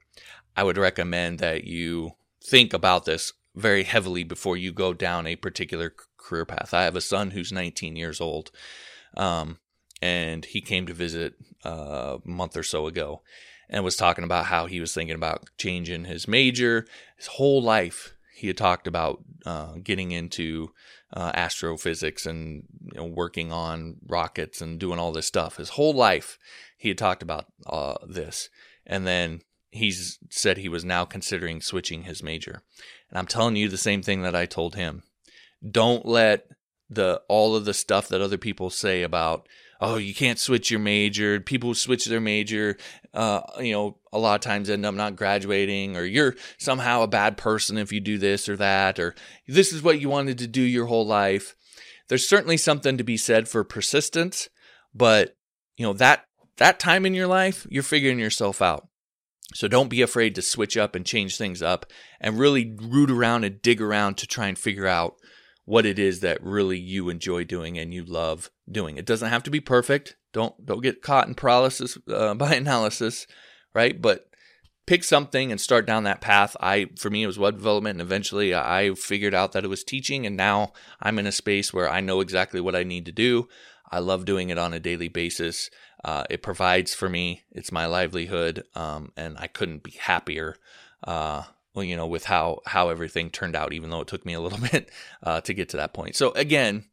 I 0.57 0.63
would 0.63 0.79
recommend 0.79 1.39
that 1.41 1.65
you 1.65 2.13
think 2.43 2.73
about 2.73 3.05
this 3.05 3.33
very 3.55 3.85
heavily 3.85 4.25
before 4.25 4.57
you 4.57 4.73
go 4.73 4.93
down 4.93 5.27
a 5.27 5.37
particular 5.37 5.95
career 6.17 6.45
path. 6.45 6.73
I 6.73 6.83
have 6.83 6.97
a 6.97 7.01
son 7.01 7.31
who's 7.31 7.53
19 7.53 7.97
years 7.97 8.21
old, 8.21 8.51
um, 9.17 9.59
and 10.01 10.45
he 10.45 10.61
came 10.61 10.87
to 10.87 10.95
visit 10.95 11.35
uh, 11.65 12.19
a 12.25 12.29
month 12.29 12.57
or 12.57 12.63
so 12.63 12.87
ago 12.87 13.23
and 13.69 13.85
was 13.85 13.97
talking 13.97 14.25
about 14.25 14.47
how 14.47 14.67
he 14.67 14.81
was 14.81 14.95
thinking 14.95 15.15
about 15.15 15.49
changing 15.59 16.05
his 16.05 16.29
major. 16.29 16.87
His 17.17 17.27
whole 17.27 17.63
life, 17.63 18.15
he 18.35 18.49
had 18.49 18.57
talked 18.57 18.87
about 18.87 19.23
uh, 19.47 19.75
getting 19.83 20.13
into 20.13 20.73
uh, 21.13 21.31
astrophysics 21.35 22.27
and 22.27 22.65
you 22.93 22.99
know, 22.99 23.05
working 23.05 23.53
on 23.53 23.97
rockets 24.07 24.61
and 24.61 24.79
doing 24.79 24.99
all 24.99 25.13
this 25.13 25.27
stuff. 25.27 25.57
His 25.57 25.71
whole 25.71 25.95
life, 25.95 26.39
he 26.85 26.91
had 26.91 26.99
talked 26.99 27.23
about 27.23 27.47
uh, 27.67 27.95
this. 28.07 28.51
And 28.85 29.07
then 29.07 29.41
he's 29.71 30.19
said 30.29 30.59
he 30.59 30.69
was 30.69 30.85
now 30.85 31.07
considering 31.07 31.63
switching 31.63 32.03
his 32.03 32.23
major. 32.23 32.63
And 33.09 33.19
I'm 33.19 33.27
telling 33.27 33.57
you 33.57 33.71
the 33.71 33.79
same 33.79 34.03
thing 34.03 34.21
that 34.21 34.37
I 34.37 34.45
told 34.45 34.75
him. 34.75 35.03
Don't 35.67 36.05
let 36.05 36.47
the 36.91 37.23
all 37.27 37.57
of 37.57 37.65
the 37.65 37.73
stuff 37.73 38.09
that 38.09 38.21
other 38.21 38.37
people 38.37 38.69
say 38.69 39.03
about 39.03 39.49
oh 39.81 39.97
you 39.97 40.15
can't 40.15 40.39
switch 40.39 40.71
your 40.71 40.79
major 40.79 41.41
people 41.41 41.71
who 41.71 41.75
switch 41.75 42.05
their 42.05 42.21
major 42.21 42.77
uh, 43.15 43.41
you 43.59 43.73
know 43.73 43.97
a 44.13 44.19
lot 44.19 44.35
of 44.35 44.43
times 44.43 44.69
end 44.69 44.85
up 44.85 44.95
not 44.95 45.17
graduating 45.17 45.97
or 45.97 46.05
you're 46.05 46.37
somehow 46.59 47.01
a 47.01 47.09
bad 47.09 47.39
person 47.39 47.79
if 47.79 47.91
you 47.91 48.01
do 48.01 48.19
this 48.19 48.51
or 48.51 48.57
that 48.57 48.99
or 48.99 49.15
this 49.49 49.73
is 49.73 49.83
what 49.83 49.99
you 49.99 50.11
wanted 50.11 50.37
to 50.37 50.47
do 50.47 50.61
your 50.61 50.85
whole 50.85 51.07
life 51.07 51.57
there's 52.09 52.29
certainly 52.29 52.59
something 52.59 52.99
to 52.99 53.03
be 53.03 53.17
said 53.17 53.49
for 53.49 53.65
persistence 53.65 54.51
but 54.95 55.35
you 55.79 55.87
know 55.87 55.95
that 55.95 56.27
that 56.57 56.79
time 56.79 57.05
in 57.07 57.15
your 57.15 57.27
life 57.27 57.67
you're 57.71 57.83
figuring 57.83 58.19
yourself 58.19 58.63
out 58.63 58.89
so 59.53 59.69
don't 59.69 59.89
be 59.89 60.03
afraid 60.03 60.35
to 60.35 60.43
switch 60.43 60.77
up 60.77 60.95
and 60.95 61.07
change 61.07 61.37
things 61.37 61.63
up 61.63 61.87
and 62.21 62.39
really 62.39 62.75
root 62.81 63.11
around 63.11 63.45
and 63.45 63.63
dig 63.63 63.81
around 63.81 64.17
to 64.19 64.27
try 64.27 64.49
and 64.49 64.59
figure 64.59 64.87
out 64.87 65.17
what 65.65 65.87
it 65.87 65.99
is 65.99 66.21
that 66.21 66.43
really 66.43 66.79
you 66.79 67.09
enjoy 67.09 67.45
doing 67.45 67.79
and 67.79 67.93
you 67.93 68.05
love 68.05 68.51
doing. 68.71 68.97
It 68.97 69.07
doesn't 69.07 69.31
have 69.31 69.43
to 69.45 69.51
be 69.51 69.61
perfect. 69.61 70.17
Don't 70.33 70.65
don't 70.65 70.83
get 70.83 71.03
caught 71.03 71.29
in 71.29 71.35
paralysis 71.35 71.97
uh, 72.09 72.35
by 72.35 72.55
analysis, 72.55 73.27
right? 73.75 74.01
But 74.01 74.29
pick 74.87 75.05
something 75.05 75.51
and 75.51 75.61
start 75.61 75.87
down 75.87 76.05
that 76.05 76.21
path. 76.21 76.57
I 76.61 76.87
for 76.99 77.11
me 77.11 77.23
it 77.23 77.27
was 77.29 77.39
web 77.39 77.57
development 77.57 78.01
and 78.01 78.07
eventually 78.07 78.55
I 78.55 78.95
figured 78.95 79.35
out 79.35 79.53
that 79.53 79.65
it 79.65 79.69
was 79.69 79.85
teaching 79.85 80.27
and 80.27 80.37
now 80.37 80.73
I'm 81.01 81.19
in 81.19 81.27
a 81.27 81.33
space 81.33 81.73
where 81.73 81.89
I 81.89 82.01
know 82.01 82.21
exactly 82.21 82.61
what 82.61 82.77
I 82.77 82.83
need 82.83 83.07
to 83.07 83.13
do. 83.13 83.49
I 83.91 84.01
love 84.01 84.25
doing 84.25 84.51
it 84.51 84.59
on 84.59 84.73
a 84.73 84.81
daily 84.81 85.09
basis. 85.09 85.71
Uh, 86.05 86.25
it 86.29 86.43
provides 86.43 86.95
for 86.95 87.09
me. 87.09 87.45
It's 87.51 87.73
my 87.73 87.87
livelihood, 87.87 88.65
um, 88.75 89.13
and 89.17 89.37
I 89.39 89.47
couldn't 89.47 89.83
be 89.83 89.93
happier 89.93 90.57
uh, 91.05 91.45
well, 91.75 91.85
you 91.85 91.97
know, 91.97 92.07
with 92.07 92.25
how 92.25 92.61
how 92.67 92.89
everything 92.89 93.31
turned 93.31 93.57
out, 93.57 93.73
even 93.73 93.91
though 93.91 94.01
it 94.01 94.09
took 94.09 94.25
me 94.25 94.33
a 94.33 94.41
little 94.41 94.59
bit 94.73 94.91
uh, 95.23 95.41
to 95.43 95.55
get 95.55 95.69
to 95.71 95.77
that 95.77 95.93
point. 95.93 96.17
So 96.17 96.33
again, 96.33 96.85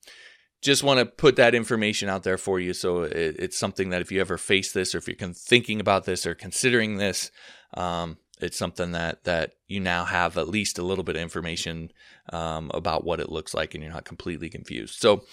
just 0.62 0.84
want 0.84 1.00
to 1.00 1.06
put 1.06 1.36
that 1.38 1.56
information 1.56 2.10
out 2.10 2.24
there 2.24 2.38
for 2.38 2.60
you. 2.60 2.74
So 2.74 3.04
it, 3.04 3.36
it's 3.39 3.58
something 3.58 3.89
that 3.89 4.02
if 4.02 4.12
you 4.12 4.19
ever 4.21 4.38
face 4.38 4.71
this, 4.71 4.93
or 4.93 4.97
if 4.97 5.08
you're 5.08 5.34
thinking 5.34 5.80
about 5.80 6.06
this, 6.06 6.26
or 6.26 6.36
considering 6.36 6.97
this, 6.97 7.32
um, 7.76 8.17
it's 8.39 8.58
something 8.58 8.91
that 8.91 9.24
that 9.24 9.54
you 9.67 9.80
now 9.80 10.06
have 10.06 10.38
at 10.38 10.50
least 10.50 10.80
a 10.80 10.84
little 10.84 11.04
bit 11.04 11.15
of 11.15 11.21
information 11.21 11.91
um, 12.34 12.71
about 12.74 13.04
what 13.04 13.19
it 13.19 13.32
looks 13.32 13.54
like, 13.54 13.74
and 13.74 13.84
you're 13.84 13.93
not 13.93 14.06
completely 14.06 14.50
confused. 14.50 15.00
So 15.00 15.24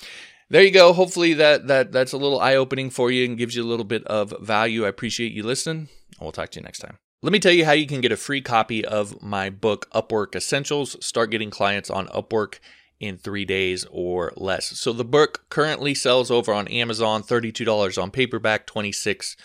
there 0.50 0.62
you 0.62 0.70
go. 0.70 0.92
Hopefully 0.92 1.34
that 1.34 1.66
that 1.66 1.92
that's 1.92 2.12
a 2.12 2.18
little 2.18 2.40
eye 2.40 2.54
opening 2.54 2.90
for 2.90 3.10
you 3.10 3.24
and 3.24 3.38
gives 3.38 3.54
you 3.54 3.62
a 3.62 3.66
little 3.66 3.84
bit 3.84 4.04
of 4.06 4.34
value. 4.40 4.84
I 4.84 4.88
appreciate 4.88 5.32
you 5.32 5.42
listening. 5.42 5.88
We'll 6.20 6.32
talk 6.32 6.50
to 6.50 6.60
you 6.60 6.64
next 6.64 6.80
time. 6.80 6.98
Let 7.20 7.32
me 7.32 7.40
tell 7.40 7.52
you 7.52 7.64
how 7.64 7.72
you 7.72 7.86
can 7.86 8.00
get 8.00 8.12
a 8.12 8.16
free 8.16 8.40
copy 8.40 8.84
of 8.84 9.20
my 9.20 9.50
book, 9.50 9.90
Upwork 9.92 10.36
Essentials. 10.36 10.96
Start 11.04 11.30
getting 11.30 11.50
clients 11.50 11.90
on 11.90 12.06
Upwork 12.08 12.60
in 13.00 13.16
three 13.16 13.44
days 13.44 13.84
or 13.90 14.32
less. 14.36 14.78
So 14.78 14.92
the 14.92 15.04
book 15.04 15.44
currently 15.50 15.94
sells 15.94 16.30
over 16.30 16.52
on 16.52 16.68
Amazon, 16.68 17.22
$32 17.22 18.00
on 18.00 18.10
paperback, 18.10 18.66
26 18.66 19.36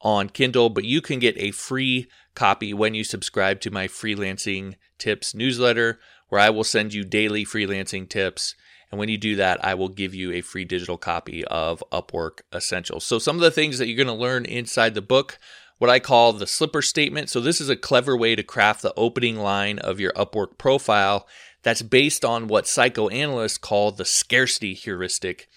on 0.00 0.28
Kindle, 0.28 0.70
but 0.70 0.84
you 0.84 1.00
can 1.00 1.18
get 1.18 1.36
a 1.38 1.50
free 1.50 2.08
copy 2.34 2.72
when 2.72 2.94
you 2.94 3.04
subscribe 3.04 3.60
to 3.60 3.70
my 3.70 3.86
freelancing 3.86 4.74
tips 4.98 5.34
newsletter, 5.34 6.00
where 6.28 6.40
I 6.40 6.50
will 6.50 6.64
send 6.64 6.94
you 6.94 7.04
daily 7.04 7.44
freelancing 7.44 8.08
tips. 8.08 8.54
And 8.90 8.98
when 8.98 9.08
you 9.08 9.18
do 9.18 9.36
that, 9.36 9.64
I 9.64 9.74
will 9.74 9.88
give 9.88 10.14
you 10.14 10.32
a 10.32 10.40
free 10.40 10.64
digital 10.64 10.98
copy 10.98 11.44
of 11.44 11.82
Upwork 11.92 12.40
Essentials. 12.52 13.04
So, 13.04 13.18
some 13.18 13.36
of 13.36 13.42
the 13.42 13.50
things 13.50 13.78
that 13.78 13.86
you're 13.86 14.02
going 14.02 14.06
to 14.14 14.22
learn 14.22 14.44
inside 14.44 14.94
the 14.94 15.02
book 15.02 15.38
what 15.78 15.90
I 15.90 15.98
call 15.98 16.34
the 16.34 16.46
slipper 16.46 16.82
statement. 16.82 17.30
So, 17.30 17.40
this 17.40 17.60
is 17.60 17.68
a 17.68 17.76
clever 17.76 18.16
way 18.16 18.34
to 18.36 18.42
craft 18.42 18.82
the 18.82 18.94
opening 18.96 19.38
line 19.38 19.78
of 19.78 20.00
your 20.00 20.12
Upwork 20.12 20.58
profile 20.58 21.26
that's 21.62 21.82
based 21.82 22.24
on 22.24 22.48
what 22.48 22.66
psychoanalysts 22.66 23.58
call 23.58 23.92
the 23.92 24.04
scarcity 24.04 24.74
heuristic. 24.74 25.48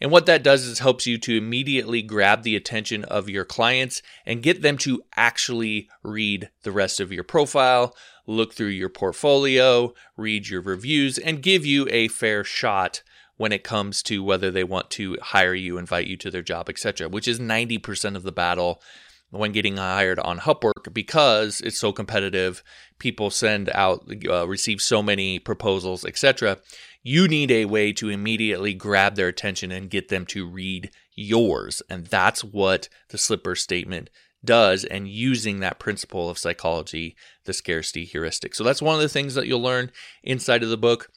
And 0.00 0.10
what 0.10 0.26
that 0.26 0.42
does 0.42 0.64
is 0.64 0.78
helps 0.78 1.06
you 1.06 1.18
to 1.18 1.36
immediately 1.36 2.00
grab 2.00 2.42
the 2.42 2.56
attention 2.56 3.04
of 3.04 3.28
your 3.28 3.44
clients 3.44 4.00
and 4.24 4.42
get 4.42 4.62
them 4.62 4.78
to 4.78 5.02
actually 5.14 5.88
read 6.02 6.50
the 6.62 6.72
rest 6.72 7.00
of 7.00 7.12
your 7.12 7.24
profile, 7.24 7.94
look 8.26 8.54
through 8.54 8.68
your 8.68 8.88
portfolio, 8.88 9.92
read 10.16 10.48
your 10.48 10.62
reviews, 10.62 11.18
and 11.18 11.42
give 11.42 11.66
you 11.66 11.86
a 11.90 12.08
fair 12.08 12.44
shot 12.44 13.02
when 13.36 13.52
it 13.52 13.64
comes 13.64 14.02
to 14.02 14.22
whether 14.22 14.50
they 14.50 14.64
want 14.64 14.90
to 14.90 15.16
hire 15.22 15.54
you, 15.54 15.78
invite 15.78 16.06
you 16.06 16.16
to 16.16 16.30
their 16.30 16.42
job, 16.42 16.68
etc., 16.68 17.08
which 17.08 17.26
is 17.26 17.38
90% 17.38 18.14
of 18.14 18.22
the 18.22 18.32
battle 18.32 18.82
when 19.30 19.52
getting 19.52 19.76
hired 19.76 20.18
on 20.18 20.40
Upwork 20.40 20.92
because 20.92 21.60
it's 21.60 21.78
so 21.78 21.92
competitive. 21.92 22.62
People 22.98 23.30
send 23.30 23.70
out, 23.70 24.04
uh, 24.28 24.46
receive 24.46 24.82
so 24.82 25.02
many 25.02 25.38
proposals, 25.38 26.04
etc. 26.04 26.58
You 27.02 27.28
need 27.28 27.50
a 27.50 27.64
way 27.64 27.92
to 27.94 28.10
immediately 28.10 28.74
grab 28.74 29.14
their 29.14 29.28
attention 29.28 29.72
and 29.72 29.90
get 29.90 30.08
them 30.08 30.26
to 30.26 30.46
read 30.46 30.90
yours. 31.14 31.82
And 31.88 32.06
that's 32.06 32.44
what 32.44 32.88
the 33.08 33.18
slipper 33.18 33.54
statement 33.54 34.10
does. 34.44 34.84
And 34.84 35.08
using 35.08 35.60
that 35.60 35.78
principle 35.78 36.28
of 36.28 36.38
psychology, 36.38 37.16
the 37.44 37.52
scarcity 37.52 38.04
heuristic. 38.04 38.54
So 38.54 38.64
that's 38.64 38.82
one 38.82 38.94
of 38.94 39.00
the 39.00 39.08
things 39.08 39.34
that 39.34 39.46
you'll 39.46 39.62
learn 39.62 39.92
inside 40.22 40.62
of 40.62 40.68
the 40.68 40.76
book. 40.76 41.10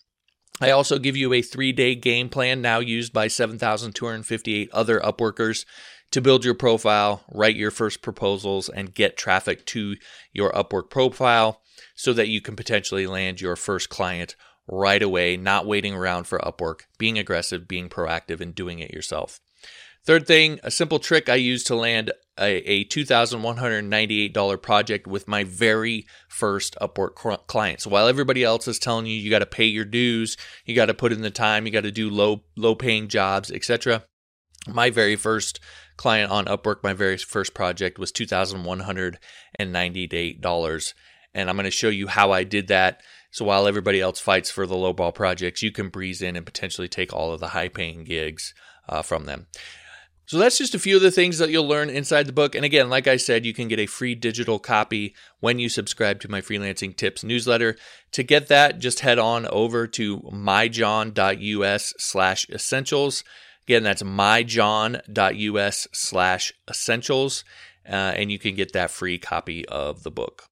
I 0.62 0.70
also 0.70 1.00
give 1.00 1.18
you 1.18 1.34
a 1.34 1.42
three 1.42 1.72
day 1.72 1.96
game 1.96 2.30
plan 2.30 2.62
now 2.62 2.80
used 2.80 3.12
by 3.12 3.28
7,258 3.28 4.70
other 4.72 5.00
Upworkers 5.00 5.66
to 6.12 6.22
build 6.22 6.46
your 6.46 6.54
profile, 6.54 7.24
write 7.32 7.56
your 7.56 7.72
first 7.72 8.04
proposals, 8.04 8.70
and 8.70 8.94
get 8.94 9.18
traffic 9.18 9.66
to 9.66 9.96
your 10.32 10.52
Upwork 10.52 10.90
profile 10.92 11.62
so 11.96 12.14
that 12.14 12.28
you 12.28 12.40
can 12.40 12.56
potentially 12.56 13.08
land 13.08 13.42
your 13.42 13.56
first 13.56 13.90
client 13.90 14.36
right 14.68 15.02
away, 15.02 15.38
not 15.38 15.68
waiting 15.68 15.94
around 15.94 16.26
for 16.26 16.40
Upwork, 16.40 16.82
being 16.98 17.18
aggressive, 17.18 17.68
being 17.68 17.90
proactive, 17.90 18.42
and 18.42 18.56
doing 18.56 18.80
it 18.80 18.92
yourself. 18.92 19.40
Third 20.06 20.28
thing, 20.28 20.60
a 20.64 20.72
simple 20.72 21.00
trick 21.00 21.30
I 21.30 21.36
use 21.36 21.64
to 21.66 21.76
land 21.76 22.12
a, 22.38 22.58
a 22.70 22.84
$2,198 22.86 24.62
project 24.62 25.08
with 25.08 25.28
my 25.28 25.44
very 25.46 26.06
first 26.28 26.76
Upwork 26.82 27.16
client. 27.48 27.82
So 27.82 27.90
while 27.90 28.08
everybody 28.08 28.44
else 28.44 28.68
is 28.68 28.80
telling 28.80 29.06
you 29.06 29.14
you 29.14 29.30
got 29.30 29.40
to 29.40 29.46
pay 29.46 29.66
your 29.66 29.86
dues, 29.86 30.36
you 30.66 30.76
got 30.76 30.88
to 30.88 30.94
put 30.94 31.14
in 31.14 31.22
the 31.22 31.32
time, 31.32 31.66
you 31.66 31.72
got 31.72 31.84
to 31.84 31.92
do 31.92 32.10
low 32.10 32.44
low 32.58 32.76
paying 32.76 33.08
jobs, 33.08 33.50
etc. 33.52 34.04
My 34.68 34.90
very 34.90 35.16
first 35.16 35.62
client 35.96 36.32
on 36.32 36.46
Upwork, 36.46 36.84
my 36.84 36.94
very 36.94 37.18
first 37.18 37.54
project 37.54 38.00
was 38.00 38.12
$2,198. 38.12 40.94
And 41.36 41.50
I'm 41.50 41.56
going 41.56 41.66
to 41.66 41.72
show 41.72 41.90
you 41.90 42.06
how 42.08 42.32
I 42.32 42.44
did 42.44 42.68
that. 42.68 43.02
So 43.34 43.46
while 43.46 43.68
everybody 43.68 44.00
else 44.00 44.20
fights 44.20 44.52
for 44.52 44.68
the 44.68 44.76
lowball 44.76 45.14
projects, 45.14 45.64
you 45.64 45.72
can 45.72 45.90
breeze 45.90 46.22
in 46.22 46.36
and 46.36 46.46
potentially 46.46 46.88
take 46.88 47.12
all 47.12 47.34
of 47.34 47.40
the 47.40 47.48
high 47.48 47.68
paying 47.68 48.04
gigs 48.04 48.54
uh, 48.88 49.02
from 49.02 49.26
them. 49.26 49.48
So 50.28 50.38
that's 50.38 50.60
just 50.60 50.76
a 50.76 50.80
few 50.80 50.98
of 50.98 51.02
the 51.02 51.10
things 51.10 51.40
that 51.40 51.50
you'll 51.50 51.68
learn 51.68 51.90
inside 51.90 52.28
the 52.28 52.32
book. 52.32 52.54
And 52.54 52.64
again, 52.64 52.92
like 52.92 53.08
I 53.08 53.18
said, 53.18 53.44
you 53.44 53.52
can 53.52 53.68
get 53.68 53.80
a 53.80 53.88
free 53.88 54.14
digital 54.14 54.60
copy 54.60 55.16
when 55.40 55.58
you 55.58 55.68
subscribe 55.68 56.20
to 56.20 56.30
my 56.30 56.42
freelancing 56.42 56.96
tips 56.96 57.24
newsletter. 57.24 57.76
To 58.12 58.22
get 58.22 58.50
that, 58.50 58.78
just 58.78 59.00
head 59.00 59.18
on 59.18 59.48
over 59.48 59.88
to 59.88 60.20
myjohn.us 60.20 61.94
slash 61.98 62.48
essentials. 62.52 63.24
Again, 63.64 63.82
that's 63.82 64.04
myjohn.us 64.04 65.88
slash 65.92 66.54
essentials, 66.70 67.44
uh, 67.90 68.14
and 68.16 68.32
you 68.32 68.38
can 68.38 68.54
get 68.54 68.74
that 68.74 68.92
free 68.92 69.18
copy 69.18 69.66
of 69.68 70.04
the 70.04 70.12
book. 70.12 70.50